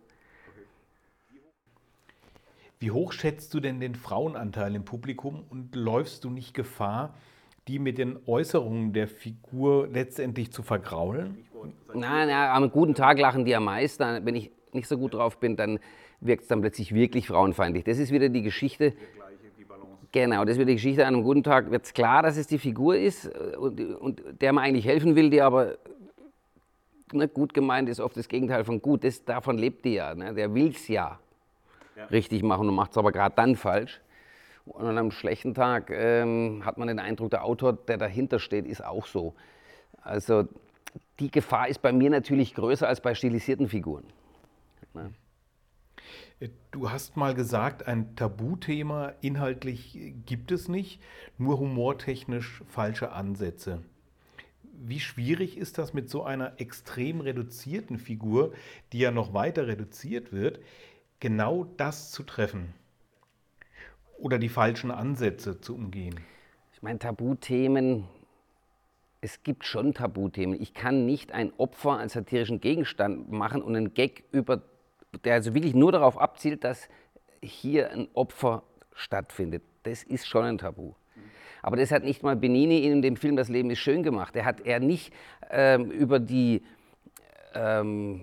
Wie 2.81 2.91
hoch 2.91 3.13
schätzt 3.13 3.55
du 3.55 3.61
denn 3.61 3.81
den 3.81 3.95
Frauenanteil 3.95 4.75
im 4.75 4.85
Publikum 4.85 5.45
und 5.49 5.75
läufst 5.75 6.25
du 6.25 6.31
nicht 6.31 6.53
Gefahr, 6.53 7.15
die 7.69 7.79
mit 7.79 7.97
den 7.97 8.19
Äußerungen 8.27 8.93
der 8.93 9.09
Figur 9.09 9.89
letztendlich 9.89 10.53
zu 10.53 10.63
vergraulen? 10.63 11.47
Nein, 11.95 12.29
na, 12.29 12.53
am 12.53 12.71
guten 12.71 12.95
Tag 12.95 13.19
lachen 13.19 13.45
die 13.45 13.55
am 13.55 13.65
meisten. 13.65 14.27
Wenn 14.27 14.35
ich 14.35 14.51
nicht 14.73 14.89
so 14.89 14.99
gut 14.99 15.15
drauf 15.15 15.39
bin, 15.39 15.57
dann 15.57 15.79
wirkt 16.21 16.43
es 16.43 16.49
dann 16.49 16.61
plötzlich 16.61 16.93
wirklich 16.93 17.29
frauenfeindlich. 17.29 17.85
Das 17.85 17.99
ist 17.99 18.11
wieder 18.11 18.29
die 18.29 18.43
Geschichte 18.43 18.95
Genau, 20.17 20.47
das 20.47 20.57
wird 20.57 20.71
die 20.71 20.77
Geschichte 20.77 21.07
an 21.07 21.13
einem 21.13 21.25
guten 21.25 21.43
Tag, 21.43 21.71
wird 21.71 21.85
es 21.85 21.93
klar, 21.93 22.23
dass 22.23 22.39
es 22.39 22.47
die 22.47 22.57
Figur 22.57 22.97
ist 22.97 23.27
äh, 23.27 23.55
und, 23.55 23.79
und 23.79 24.23
der 24.41 24.55
man 24.55 24.65
eigentlich 24.65 24.87
helfen 24.87 25.15
will, 25.15 25.29
die 25.29 25.43
aber 25.43 25.77
ne, 27.13 27.29
gut 27.29 27.53
gemeint 27.53 27.87
ist, 27.91 28.01
oft 28.01 28.17
das 28.17 28.27
Gegenteil 28.27 28.65
von 28.65 28.81
gut. 28.81 29.05
Das, 29.05 29.27
davon 29.27 29.59
lebt 29.59 29.85
die 29.85 29.93
ja. 29.93 30.15
Ne? 30.15 30.33
Der 30.33 30.55
will 30.55 30.69
es 30.71 30.89
ja, 30.89 31.19
ja, 31.97 32.07
richtig 32.07 32.43
machen 32.43 32.67
und 32.67 32.75
macht 32.75 32.93
es 32.93 32.97
aber 32.97 33.13
gerade 33.13 33.35
dann 33.37 33.57
falsch. 33.57 34.01
Und 34.65 34.87
an 34.87 34.97
einem 34.97 35.11
schlechten 35.11 35.53
Tag 35.53 35.91
ähm, 35.91 36.63
hat 36.65 36.79
man 36.79 36.89
den 36.89 36.99
Eindruck, 36.99 37.29
der 37.29 37.45
Autor, 37.45 37.75
der 37.75 37.99
dahinter 37.99 38.39
steht, 38.39 38.65
ist 38.65 38.83
auch 38.83 39.05
so. 39.05 39.35
Also 40.01 40.49
die 41.21 41.31
Gefahr 41.31 41.69
ist 41.69 41.83
bei 41.83 41.93
mir 41.93 42.09
natürlich 42.09 42.55
größer 42.55 42.89
als 42.89 43.03
bei 43.03 43.15
stilisierten 43.15 43.69
Figuren. 43.69 44.05
Ne? 44.95 45.11
Du 46.71 46.91
hast 46.91 47.17
mal 47.17 47.35
gesagt, 47.35 47.87
ein 47.87 48.15
Tabuthema 48.15 49.15
inhaltlich 49.23 49.99
gibt 50.27 50.53
es 50.53 50.69
nicht, 50.69 51.01
nur 51.39 51.59
humortechnisch 51.59 52.63
falsche 52.67 53.13
Ansätze. 53.13 53.83
Wie 54.75 55.01
schwierig 55.01 55.57
ist 55.57 55.79
das 55.79 55.95
mit 55.95 56.11
so 56.11 56.23
einer 56.25 56.61
extrem 56.61 57.23
reduzierten 57.23 57.99
Figur, 57.99 58.53
die 58.93 58.99
ja 58.99 59.11
noch 59.11 59.33
weiter 59.33 59.67
reduziert 59.67 60.33
wird, 60.33 60.61
genau 61.21 61.65
das 61.79 62.11
zu 62.11 62.23
treffen? 62.23 62.75
Oder 64.19 64.39
die 64.39 64.51
falschen 64.51 64.91
Ansätze 64.91 65.63
zu 65.63 65.75
umgehen? 65.75 66.21
Ich 66.75 66.83
meine, 66.83 66.99
Tabuthemen, 66.99 68.05
es 69.23 69.43
gibt 69.43 69.65
schon 69.65 69.95
Tabuthemen. 69.95 70.61
Ich 70.61 70.75
kann 70.75 71.07
nicht 71.07 71.33
ein 71.33 71.55
Opfer 71.57 71.99
als 71.99 72.13
satirischen 72.13 72.61
Gegenstand 72.61 73.33
machen 73.33 73.63
und 73.63 73.75
einen 73.75 73.95
Gag 73.95 74.25
über 74.33 74.63
der 75.25 75.35
also 75.35 75.55
wirklich 75.55 75.75
nur 75.75 75.93
darauf 75.93 76.19
abzielt, 76.19 76.65
dass 76.65 76.89
hier 77.43 77.91
ein 77.91 78.09
Opfer 78.15 78.63
stattfindet. 78.95 79.63
Das 79.83 80.03
ist 80.03 80.27
schon 80.27 80.45
ein 80.45 80.59
Tabu. 80.59 80.95
Aber 81.63 81.77
das 81.77 81.91
hat 81.91 82.05
nicht 82.05 82.23
mal 82.23 82.37
Benini 82.37 82.85
in 82.85 83.03
dem 83.03 83.17
Film 83.17 83.37
Das 83.37 83.49
Leben 83.49 83.71
ist 83.71 83.81
schön 83.81 84.03
gemacht. 84.03 84.37
Er 84.37 84.45
hat 84.45 84.61
er 84.61 84.81
nicht 84.81 85.13
ähm, 85.51 85.91
über 85.91 86.21
die 86.21 86.63
ähm, 87.55 88.23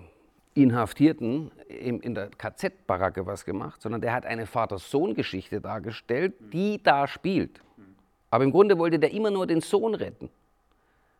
Inhaftierten 0.54 1.50
in, 1.68 2.00
in 2.00 2.14
der 2.14 2.30
KZ-Baracke 2.30 3.26
was 3.26 3.44
gemacht, 3.44 3.82
sondern 3.82 4.00
der 4.00 4.12
hat 4.12 4.24
eine 4.24 4.46
Vater-Sohn-Geschichte 4.46 5.60
dargestellt, 5.60 6.34
die 6.52 6.82
da 6.82 7.06
spielt. 7.06 7.60
Aber 8.30 8.44
im 8.44 8.50
Grunde 8.50 8.78
wollte 8.78 8.98
der 8.98 9.12
immer 9.12 9.30
nur 9.30 9.46
den 9.46 9.60
Sohn 9.60 9.94
retten. 9.94 10.30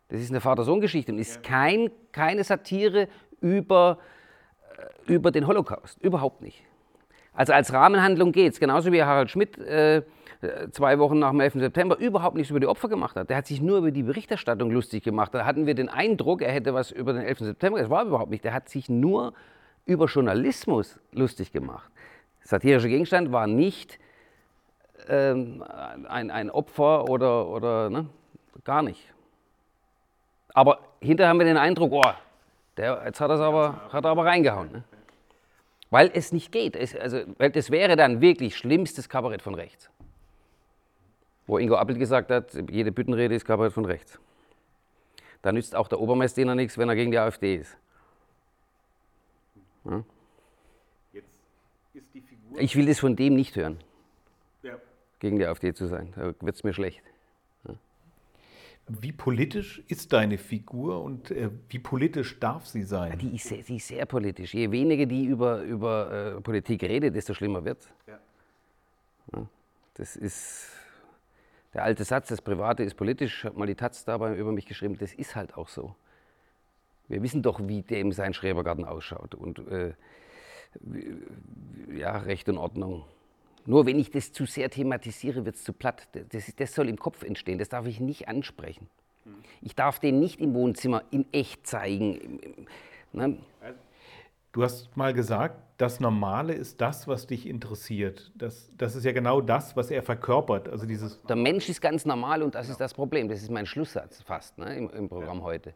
Das 0.09 0.21
ist 0.21 0.31
eine 0.31 0.41
Vater-Sohn-Geschichte 0.41 1.13
und 1.13 1.19
ist 1.19 1.43
kein, 1.43 1.91
keine 2.13 2.45
Satire 2.45 3.09
über 3.41 3.99
über 5.07 5.31
den 5.31 5.47
Holocaust. 5.47 6.01
Überhaupt 6.03 6.43
nicht. 6.43 6.63
Also 7.33 7.53
als 7.53 7.73
Rahmenhandlung 7.73 8.33
geht 8.33 8.53
es, 8.53 8.61
genauso 8.61 8.93
wie 8.93 9.03
Harald 9.03 9.31
Schmidt 9.31 9.59
äh, 9.59 10.03
zwei 10.71 10.99
Wochen 10.99 11.19
nach 11.19 11.31
dem 11.31 11.41
11. 11.41 11.55
September 11.55 11.99
überhaupt 11.99 12.37
nichts 12.37 12.51
über 12.51 12.61
die 12.61 12.67
Opfer 12.67 12.89
gemacht 12.89 13.17
hat. 13.17 13.31
Der 13.31 13.37
hat 13.37 13.47
sich 13.47 13.61
nur 13.61 13.79
über 13.79 13.91
die 13.91 14.03
Berichterstattung 14.03 14.71
lustig 14.71 15.03
gemacht. 15.03 15.35
Da 15.35 15.45
hatten 15.45 15.67
wir 15.67 15.75
den 15.75 15.89
Eindruck, 15.89 16.43
er 16.43 16.53
hätte 16.53 16.75
was 16.75 16.91
über 16.91 17.13
den 17.13 17.23
11. 17.23 17.41
September. 17.41 17.79
Das 17.79 17.91
war 17.91 18.05
überhaupt 18.05 18.31
nicht. 18.31 18.45
Der 18.45 18.55
hat 18.55 18.69
sich 18.69 18.89
nur 18.89 19.33
über 19.87 20.07
Journalismus 20.07 20.99
lustig 21.13 21.53
gemacht. 21.53 21.91
Satirischer 22.43 22.89
Gegenstand 22.89 23.33
war 23.33 23.47
nicht 23.47 23.99
ähm, 25.09 25.65
ein, 26.09 26.31
ein 26.31 26.51
Opfer 26.51 27.09
oder, 27.09 27.49
oder 27.49 27.91
ne? 27.91 28.07
gar 28.65 28.83
nicht. 28.83 29.13
Aber 30.53 30.79
hinterher 31.01 31.31
haben 31.31 31.39
wir 31.39 31.47
den 31.47 31.57
Eindruck, 31.57 31.93
oh, 31.93 32.03
der, 32.77 33.03
jetzt 33.05 33.21
hat, 33.21 33.31
aber, 33.31 33.81
hat 33.93 34.05
er 34.05 34.11
aber 34.11 34.25
reingehauen. 34.25 34.73
Ne? 34.73 34.85
Weil 35.91 36.11
es 36.13 36.33
nicht 36.33 36.51
geht. 36.51 36.77
Es, 36.77 36.97
also, 36.97 37.21
weil 37.39 37.51
das 37.51 37.71
wäre 37.71 37.97
dann 37.97 38.21
wirklich 38.21 38.57
schlimmstes 38.57 39.09
Kabarett 39.09 39.43
von 39.43 39.55
rechts. 39.55 39.91
Wo 41.47 41.59
Ingo 41.59 41.77
Appelt 41.77 41.99
gesagt 41.99 42.31
hat, 42.31 42.53
jede 42.71 42.91
Büttenrede 42.91 43.35
ist 43.35 43.45
Kabarett 43.45 43.73
von 43.73 43.85
rechts. 43.85 44.19
Da 45.43 45.53
nützt 45.53 45.77
auch 45.77 45.89
der 45.89 46.01
Obermeister 46.01 46.55
nichts, 46.55 46.79
wenn 46.79 46.89
er 46.89 46.95
gegen 46.95 47.11
die 47.11 47.19
AfD 47.19 47.57
ist. 47.57 47.77
Ja? 49.85 50.03
Ist 51.13 51.25
ich 52.57 52.77
will 52.77 52.87
das 52.87 52.99
von 52.99 53.17
dem 53.17 53.35
nicht 53.35 53.57
hören. 53.57 53.79
Ja. 54.63 54.79
Gegen 55.19 55.39
die 55.39 55.47
AfD 55.47 55.75
zu 55.75 55.87
sein. 55.87 56.13
Da 56.17 56.35
wird 56.41 56.57
es 56.57 56.65
mir 56.65 56.73
schlecht. 56.73 57.03
Wie 58.87 59.13
politisch 59.13 59.83
ist 59.89 60.13
deine 60.13 60.37
Figur 60.37 61.03
und 61.03 61.31
äh, 61.31 61.51
wie 61.71 61.79
politisch 61.79 62.39
darf 62.39 62.67
sie 62.67 62.83
sein? 62.83 63.13
Ja, 63.13 63.17
die, 63.17 63.35
ist 63.35 63.49
sehr, 63.49 63.63
die 63.63 63.77
ist 63.77 63.89
sehr 63.89 64.05
politisch. 64.05 64.53
Je 64.53 64.71
weniger 64.71 65.07
die 65.07 65.25
über, 65.25 65.63
über 65.63 66.37
äh, 66.37 66.41
Politik 66.41 66.83
redet, 66.83 67.15
desto 67.15 67.33
schlimmer 67.33 67.65
wird 67.65 67.89
ja. 68.07 68.19
ja. 69.33 69.47
Das 69.95 70.17
ist 70.17 70.69
der 71.73 71.83
alte 71.83 72.05
Satz, 72.05 72.29
das 72.29 72.43
Private 72.43 72.83
ist 72.83 72.95
politisch, 72.95 73.45
hat 73.45 73.57
mal 73.57 73.67
die 73.67 73.75
Taz 73.75 74.05
dabei 74.05 74.37
über 74.37 74.53
mich 74.53 74.67
geschrieben, 74.67 74.97
das 74.99 75.13
ist 75.15 75.35
halt 75.35 75.57
auch 75.57 75.69
so. 75.69 75.97
Wir 77.09 77.23
wissen 77.23 77.43
doch, 77.43 77.61
wie 77.67 77.83
dem 77.83 78.13
sein 78.13 78.33
Schrebergarten 78.33 78.85
ausschaut 78.85 79.35
und 79.35 79.59
äh, 79.69 79.95
ja, 81.93 82.19
Recht 82.19 82.49
und 82.49 82.59
Ordnung. 82.59 83.05
Nur 83.67 83.87
wenn 83.87 83.99
ich 83.99 84.11
das 84.11 84.33
zu 84.33 84.47
sehr 84.47 84.71
thematisiere, 84.71 85.45
wird 85.45 85.57
es 85.57 85.65
zu 85.65 85.73
platt. 85.73 86.09
Das, 86.31 86.55
das, 86.55 86.75
soll 86.75 86.89
im 86.89 86.99
Kopf 86.99 87.23
entstehen, 87.23 87.59
das 87.59 87.69
darf 87.69 87.87
ich 87.87 88.01
nicht 88.01 88.29
ansprechen. 88.29 88.89
Ich 89.63 89.75
darf 89.75 89.99
den 89.99 90.21
nicht 90.21 90.41
im 90.41 90.55
Wohnzimmer 90.55 91.03
in 91.11 91.25
echt 91.33 91.67
zeigen. 91.67 92.67
Ne? 93.13 93.39
Du 94.53 94.63
hast 94.63 94.97
mal 94.97 95.15
gesagt, 95.15 95.61
das 95.79 95.99
Normale 95.99 96.53
ist 96.53 96.81
das, 96.81 97.09
was 97.09 97.27
dich 97.27 97.47
interessiert. 97.47 98.31
Das, 98.37 98.71
das 98.77 98.95
ist 98.95 99.05
ja 99.05 99.13
genau 99.13 99.41
das, 99.41 99.77
was 99.77 99.91
er 99.91 100.03
verkörpert. 100.03 100.69
Also 100.69 100.87
dieses 100.87 101.21
Der 101.23 101.37
Mensch 101.37 101.69
ist 101.69 101.81
ganz 101.81 102.05
normal 102.05 102.43
und 102.43 102.55
das 102.55 102.69
ja. 102.69 102.73
ist 102.73 102.81
das 102.81 102.95
Problem. 102.95 103.29
Das 103.29 103.43
ist 103.43 103.51
mein 103.51 103.67
Schlusssatz 103.67 104.23
fast 104.23 104.59
ne, 104.59 104.77
im, 104.77 104.91
im 104.91 105.09
Programm 105.09 105.39
ja. 105.39 105.45
heute. 105.45 105.75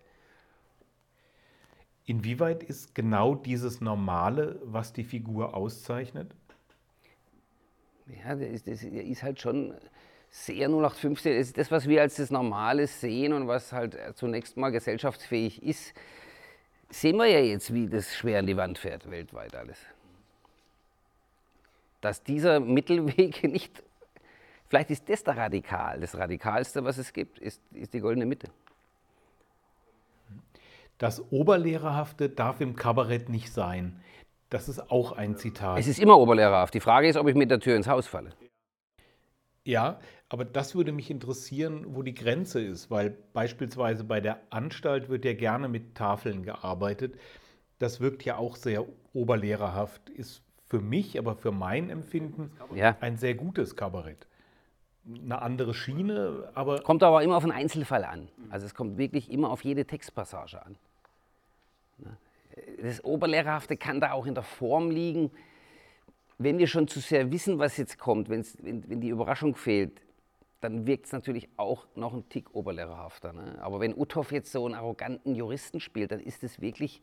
Inwieweit 2.04 2.62
ist 2.62 2.94
genau 2.94 3.34
dieses 3.34 3.80
Normale, 3.80 4.60
was 4.62 4.92
die 4.92 5.04
Figur 5.04 5.54
auszeichnet? 5.54 6.34
Ja, 8.08 8.34
das 8.34 8.48
ist, 8.48 8.66
das 8.66 8.82
ist 8.82 9.22
halt 9.22 9.40
schon 9.40 9.74
sehr 10.30 10.68
0815. 10.68 11.38
Das 11.38 11.52
das, 11.52 11.70
was 11.70 11.88
wir 11.88 12.02
als 12.02 12.16
das 12.16 12.30
Normale 12.30 12.86
sehen 12.86 13.32
und 13.32 13.48
was 13.48 13.72
halt 13.72 13.98
zunächst 14.14 14.56
mal 14.56 14.70
gesellschaftsfähig 14.70 15.62
ist, 15.62 15.94
sehen 16.90 17.16
wir 17.16 17.26
ja 17.26 17.40
jetzt, 17.40 17.72
wie 17.72 17.88
das 17.88 18.14
schwer 18.14 18.40
an 18.40 18.46
die 18.46 18.56
Wand 18.56 18.78
fährt, 18.78 19.10
weltweit 19.10 19.54
alles. 19.54 19.78
Dass 22.00 22.22
dieser 22.22 22.60
Mittelweg 22.60 23.42
nicht, 23.50 23.82
vielleicht 24.68 24.90
ist 24.90 25.08
das 25.08 25.24
der 25.24 25.36
Radikal. 25.36 26.00
Das 26.00 26.16
Radikalste, 26.16 26.84
was 26.84 26.98
es 26.98 27.12
gibt, 27.12 27.38
ist, 27.38 27.60
ist 27.72 27.92
die 27.94 28.00
goldene 28.00 28.26
Mitte. 28.26 28.48
Das 30.98 31.22
Oberlehrerhafte 31.30 32.28
darf 32.28 32.60
im 32.60 32.74
Kabarett 32.74 33.28
nicht 33.28 33.52
sein. 33.52 34.02
Das 34.50 34.68
ist 34.68 34.90
auch 34.90 35.12
ein 35.12 35.36
Zitat. 35.36 35.78
Es 35.78 35.86
ist 35.86 35.98
immer 35.98 36.18
oberlehrerhaft. 36.18 36.72
Die 36.72 36.80
Frage 36.80 37.08
ist, 37.08 37.16
ob 37.16 37.28
ich 37.28 37.34
mit 37.34 37.50
der 37.50 37.60
Tür 37.60 37.76
ins 37.76 37.88
Haus 37.88 38.06
falle. 38.06 38.30
Ja, 39.64 40.00
aber 40.30 40.46
das 40.46 40.74
würde 40.74 40.92
mich 40.92 41.10
interessieren, 41.10 41.84
wo 41.88 42.02
die 42.02 42.14
Grenze 42.14 42.62
ist, 42.62 42.90
weil 42.90 43.10
beispielsweise 43.34 44.04
bei 44.04 44.20
der 44.20 44.40
Anstalt 44.48 45.10
wird 45.10 45.26
ja 45.26 45.34
gerne 45.34 45.68
mit 45.68 45.94
Tafeln 45.94 46.42
gearbeitet. 46.42 47.18
Das 47.78 48.00
wirkt 48.00 48.24
ja 48.24 48.36
auch 48.36 48.56
sehr 48.56 48.86
oberlehrerhaft, 49.12 50.08
ist 50.08 50.42
für 50.66 50.80
mich, 50.80 51.18
aber 51.18 51.36
für 51.36 51.52
mein 51.52 51.90
Empfinden 51.90 52.50
ja. 52.74 52.96
ein 53.00 53.18
sehr 53.18 53.34
gutes 53.34 53.76
Kabarett. 53.76 54.26
Eine 55.06 55.42
andere 55.42 55.74
Schiene, 55.74 56.50
aber. 56.54 56.80
Kommt 56.80 57.02
aber 57.02 57.22
immer 57.22 57.36
auf 57.36 57.44
den 57.44 57.52
Einzelfall 57.52 58.04
an. 58.04 58.28
Also 58.50 58.66
es 58.66 58.74
kommt 58.74 58.96
wirklich 58.98 59.30
immer 59.30 59.50
auf 59.50 59.64
jede 59.64 59.86
Textpassage 59.86 60.64
an 60.64 60.76
das 62.82 63.02
Oberlehrerhafte 63.04 63.76
kann 63.76 64.00
da 64.00 64.12
auch 64.12 64.26
in 64.26 64.34
der 64.34 64.44
Form 64.44 64.90
liegen. 64.90 65.30
Wenn 66.38 66.58
wir 66.58 66.66
schon 66.66 66.86
zu 66.88 67.00
sehr 67.00 67.30
wissen, 67.32 67.58
was 67.58 67.76
jetzt 67.76 67.98
kommt, 67.98 68.28
wenn, 68.28 68.44
wenn 68.62 69.00
die 69.00 69.08
Überraschung 69.08 69.56
fehlt, 69.56 70.00
dann 70.60 70.86
wirkt 70.86 71.06
es 71.06 71.12
natürlich 71.12 71.48
auch 71.56 71.86
noch 71.94 72.12
ein 72.12 72.28
Tick 72.28 72.54
oberlehrerhafter. 72.54 73.32
Ne? 73.32 73.58
Aber 73.60 73.80
wenn 73.80 73.96
Uthoff 73.96 74.32
jetzt 74.32 74.50
so 74.50 74.66
einen 74.66 74.74
arroganten 74.74 75.34
Juristen 75.34 75.80
spielt, 75.80 76.10
dann 76.10 76.20
ist 76.20 76.42
das 76.42 76.60
wirklich 76.60 77.00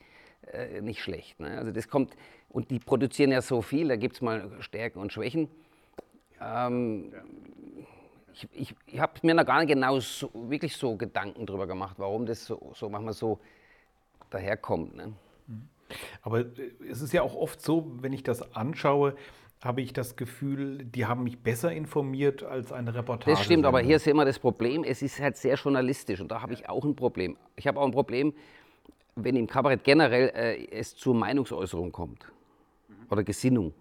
äh, 0.51 0.81
nicht 0.81 1.01
schlecht. 1.01 1.39
Ne? 1.39 1.57
Also 1.57 1.71
das 1.71 1.87
kommt, 1.87 2.15
und 2.49 2.69
die 2.69 2.79
produzieren 2.79 3.31
ja 3.31 3.41
so 3.41 3.61
viel, 3.61 3.87
da 3.87 3.95
gibt 3.95 4.15
es 4.15 4.21
mal 4.21 4.51
Stärken 4.59 4.99
und 4.99 5.13
Schwächen. 5.13 5.49
Ähm. 6.41 7.13
Ich, 8.33 8.49
ich, 8.51 8.75
ich 8.87 8.99
habe 8.99 9.13
mir 9.21 9.33
noch 9.33 9.45
gar 9.45 9.59
nicht 9.59 9.69
genau 9.69 9.97
so, 10.01 10.29
wirklich 10.33 10.75
so 10.75 10.97
Gedanken 10.97 11.45
darüber 11.45 11.67
gemacht, 11.67 11.95
warum 11.97 12.25
das 12.25 12.45
so, 12.45 12.73
so 12.75 12.89
manchmal 12.89 13.13
so 13.13 13.39
daherkommt. 14.29 14.93
Ne? 14.93 15.13
Aber 16.21 16.41
äh, 16.41 16.71
es 16.89 17.01
ist 17.01 17.13
ja 17.13 17.21
auch 17.21 17.35
oft 17.35 17.61
so, 17.61 17.91
wenn 18.01 18.13
ich 18.13 18.23
das 18.23 18.55
anschaue, 18.55 19.15
habe 19.63 19.81
ich 19.81 19.93
das 19.93 20.15
Gefühl, 20.15 20.83
die 20.85 21.05
haben 21.05 21.23
mich 21.23 21.39
besser 21.39 21.71
informiert 21.71 22.43
als 22.43 22.71
eine 22.71 22.93
Reportage. 22.93 23.31
Das 23.31 23.43
stimmt, 23.43 23.65
aber 23.65 23.79
hier 23.79 23.95
ist 23.95 24.05
immer 24.07 24.25
das 24.25 24.37
Problem, 24.37 24.83
es 24.83 25.01
ist 25.01 25.19
halt 25.19 25.37
sehr 25.37 25.55
journalistisch 25.55 26.21
und 26.21 26.29
da 26.29 26.41
habe 26.41 26.53
ich 26.53 26.69
auch 26.69 26.85
ein 26.85 26.95
Problem. 26.95 27.37
Ich 27.55 27.65
habe 27.65 27.79
auch 27.79 27.85
ein 27.85 27.91
Problem, 27.91 28.33
wenn 29.15 29.35
im 29.35 29.47
Kabarett 29.47 29.83
generell 29.83 30.31
äh, 30.35 30.67
es 30.71 30.95
zur 30.95 31.15
Meinungsäußerung 31.15 31.91
kommt 31.91 32.27
mhm. 32.87 32.95
oder 33.09 33.23
Gesinnung. 33.23 33.73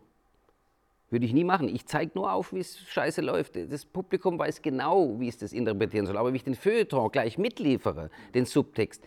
Würde 1.11 1.27
ich 1.27 1.35
nie 1.35 1.45
machen. 1.45 1.69
Ich 1.69 1.87
zeige 1.87 2.13
nur 2.15 2.33
auf, 2.33 2.53
wie 2.53 2.61
es 2.61 2.81
scheiße 2.81 3.21
läuft. 3.21 3.55
Das 3.55 3.85
Publikum 3.85 4.39
weiß 4.39 4.63
genau, 4.63 5.21
wie 5.21 5.29
es 5.29 5.37
das 5.37 5.53
interpretieren 5.53 6.07
soll. 6.07 6.17
Aber 6.17 6.33
wie 6.33 6.37
ich 6.37 6.45
den 6.45 6.55
Feuilleton 6.55 7.13
gleich 7.13 7.37
mitliefere, 7.37 8.11
den 8.35 8.47
Subtext, 8.47 9.05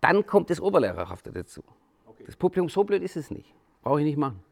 dann 0.00 0.24
kommt 0.24 0.50
das 0.50 0.60
Oberlehrerhafte 0.60 1.32
dazu. 1.32 1.62
Okay. 2.22 2.26
Das 2.26 2.36
Publikum, 2.36 2.68
so 2.68 2.84
blöd 2.84 3.02
ist 3.02 3.16
es 3.16 3.30
nicht. 3.30 3.52
Brauche 3.82 4.00
ich 4.00 4.06
nicht 4.06 4.16
machen. 4.16 4.42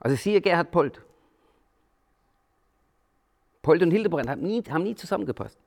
Also 0.00 0.16
siehe 0.16 0.40
Gerhard 0.40 0.70
Polt. 0.70 1.00
Polt 3.62 3.82
und 3.82 3.90
Hildebrand 3.90 4.28
haben 4.28 4.42
nie, 4.42 4.62
haben 4.62 4.82
nie 4.82 4.94
zusammengepasst. 4.94 5.58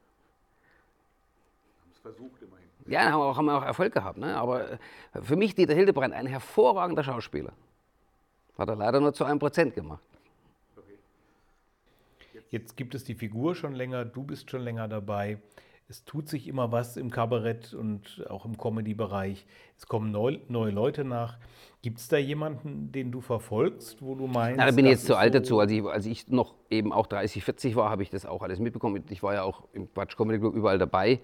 Haben 1.82 1.92
es 1.92 2.00
versucht 2.00 2.42
immerhin. 2.42 2.68
Ja, 2.86 3.12
haben 3.12 3.22
auch, 3.22 3.38
haben 3.38 3.50
auch 3.50 3.64
Erfolg 3.64 3.94
gehabt. 3.94 4.18
Ne? 4.18 4.36
Aber 4.36 4.78
für 5.24 5.36
mich 5.36 5.56
Dieter 5.56 5.74
Hildebrand 5.74 6.14
ein 6.14 6.28
hervorragender 6.28 7.04
Schauspieler. 7.04 7.54
Hat 8.58 8.70
er 8.70 8.76
leider 8.76 9.00
nur 9.00 9.14
zu 9.14 9.24
einem 9.24 9.40
Prozent 9.40 9.74
gemacht. 9.74 10.04
Jetzt 12.50 12.78
gibt 12.78 12.96
es 12.96 13.04
die 13.04 13.16
Figur 13.16 13.56
schon 13.56 13.74
länger, 13.74 14.06
du 14.06 14.24
bist 14.24 14.50
schon 14.50 14.62
länger 14.62 14.88
dabei. 14.88 15.38
Es 15.90 16.04
tut 16.04 16.28
sich 16.28 16.50
immer 16.50 16.74
was 16.74 16.98
im 16.98 17.10
Kabarett 17.10 17.74
und 17.74 18.26
auch 18.30 18.44
im 18.44 18.58
Comedy-Bereich. 18.58 19.46
Es 19.78 19.86
kommen 19.86 20.12
neu, 20.12 20.40
neue 20.50 20.72
Leute 20.72 21.06
nach. 21.06 21.38
Gibt 21.82 22.00
es 22.00 22.10
da 22.10 22.18
jemanden, 22.18 22.92
den 22.92 23.10
du 23.10 23.22
verfolgst, 23.22 24.02
wo 24.02 24.14
du 24.14 24.28
meinst? 24.28 24.58
Na, 24.58 24.66
da 24.66 24.72
bin 24.72 24.84
ich 24.84 24.92
jetzt 24.92 25.06
zu 25.06 25.16
alt 25.16 25.32
so 25.32 25.40
dazu. 25.40 25.60
Als 25.60 25.72
ich, 25.72 25.84
als 25.86 26.06
ich 26.06 26.28
noch 26.28 26.56
eben 26.70 26.92
auch 26.92 27.08
30, 27.08 27.42
40 27.42 27.78
war, 27.78 27.90
habe 27.90 28.04
ich 28.04 28.10
das 28.10 28.26
auch 28.26 28.42
alles 28.42 28.60
mitbekommen. 28.60 29.02
Ich 29.10 29.24
war 29.24 29.34
ja 29.34 29.44
auch 29.44 29.64
im 29.72 29.90
Quatsch 29.94 30.18
Comedy 30.18 30.40
Club 30.40 30.56
überall 30.56 30.78
dabei. 30.78 31.22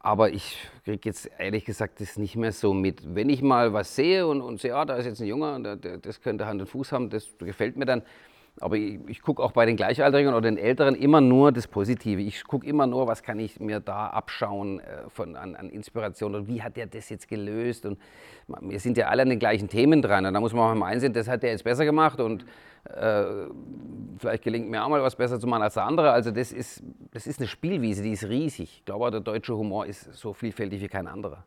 Aber 0.00 0.30
ich 0.30 0.58
kriege 0.84 1.00
jetzt 1.08 1.30
ehrlich 1.38 1.64
gesagt 1.64 2.02
das 2.02 2.18
nicht 2.18 2.36
mehr 2.36 2.52
so 2.52 2.74
mit. 2.74 3.14
Wenn 3.14 3.30
ich 3.30 3.40
mal 3.40 3.72
was 3.72 3.96
sehe 3.96 4.26
und, 4.26 4.42
und 4.42 4.60
sehe, 4.60 4.76
ah, 4.76 4.84
da 4.84 4.96
ist 4.96 5.06
jetzt 5.06 5.22
ein 5.22 5.26
Junge, 5.26 5.62
der, 5.62 5.76
der, 5.76 5.96
das 5.96 6.20
könnte 6.20 6.44
Hand 6.44 6.60
und 6.60 6.66
Fuß 6.66 6.92
haben, 6.92 7.08
das 7.08 7.26
gefällt 7.38 7.78
mir 7.78 7.86
dann, 7.86 8.02
aber 8.60 8.76
ich, 8.76 9.00
ich 9.08 9.22
gucke 9.22 9.42
auch 9.42 9.52
bei 9.52 9.66
den 9.66 9.76
Gleichaltrigen 9.76 10.32
oder 10.32 10.42
den 10.42 10.58
Älteren 10.58 10.94
immer 10.94 11.20
nur 11.20 11.50
das 11.50 11.66
Positive. 11.66 12.20
Ich 12.20 12.44
gucke 12.44 12.66
immer 12.66 12.86
nur, 12.86 13.08
was 13.08 13.22
kann 13.22 13.40
ich 13.40 13.58
mir 13.58 13.80
da 13.80 14.06
abschauen 14.06 14.78
äh, 14.78 15.08
von, 15.08 15.34
an, 15.34 15.56
an, 15.56 15.70
Inspiration 15.70 16.34
und 16.36 16.46
wie 16.46 16.62
hat 16.62 16.76
der 16.76 16.86
das 16.86 17.08
jetzt 17.08 17.26
gelöst. 17.26 17.84
Und 17.84 17.98
wir 18.60 18.78
sind 18.78 18.96
ja 18.96 19.08
alle 19.08 19.22
an 19.22 19.30
den 19.30 19.40
gleichen 19.40 19.68
Themen 19.68 20.02
dran. 20.02 20.24
Und 20.24 20.34
da 20.34 20.40
muss 20.40 20.52
man 20.52 20.70
auch 20.70 20.74
mal 20.78 20.86
einsehen, 20.86 21.12
das 21.12 21.26
hat 21.26 21.42
der 21.42 21.50
jetzt 21.50 21.64
besser 21.64 21.84
gemacht 21.84 22.20
und 22.20 22.46
äh, 22.84 23.24
vielleicht 24.18 24.44
gelingt 24.44 24.70
mir 24.70 24.84
auch 24.84 24.88
mal 24.88 25.02
was 25.02 25.16
besser 25.16 25.40
zu 25.40 25.48
machen 25.48 25.62
als 25.62 25.74
der 25.74 25.84
andere. 25.84 26.12
Also 26.12 26.30
das 26.30 26.52
ist, 26.52 26.84
das 27.10 27.26
ist 27.26 27.40
eine 27.40 27.48
Spielwiese, 27.48 28.04
die 28.04 28.12
ist 28.12 28.24
riesig. 28.24 28.78
Ich 28.78 28.84
glaube, 28.84 29.10
der 29.10 29.20
deutsche 29.20 29.56
Humor 29.56 29.86
ist 29.86 30.14
so 30.14 30.32
vielfältig 30.32 30.80
wie 30.80 30.88
kein 30.88 31.08
anderer. 31.08 31.44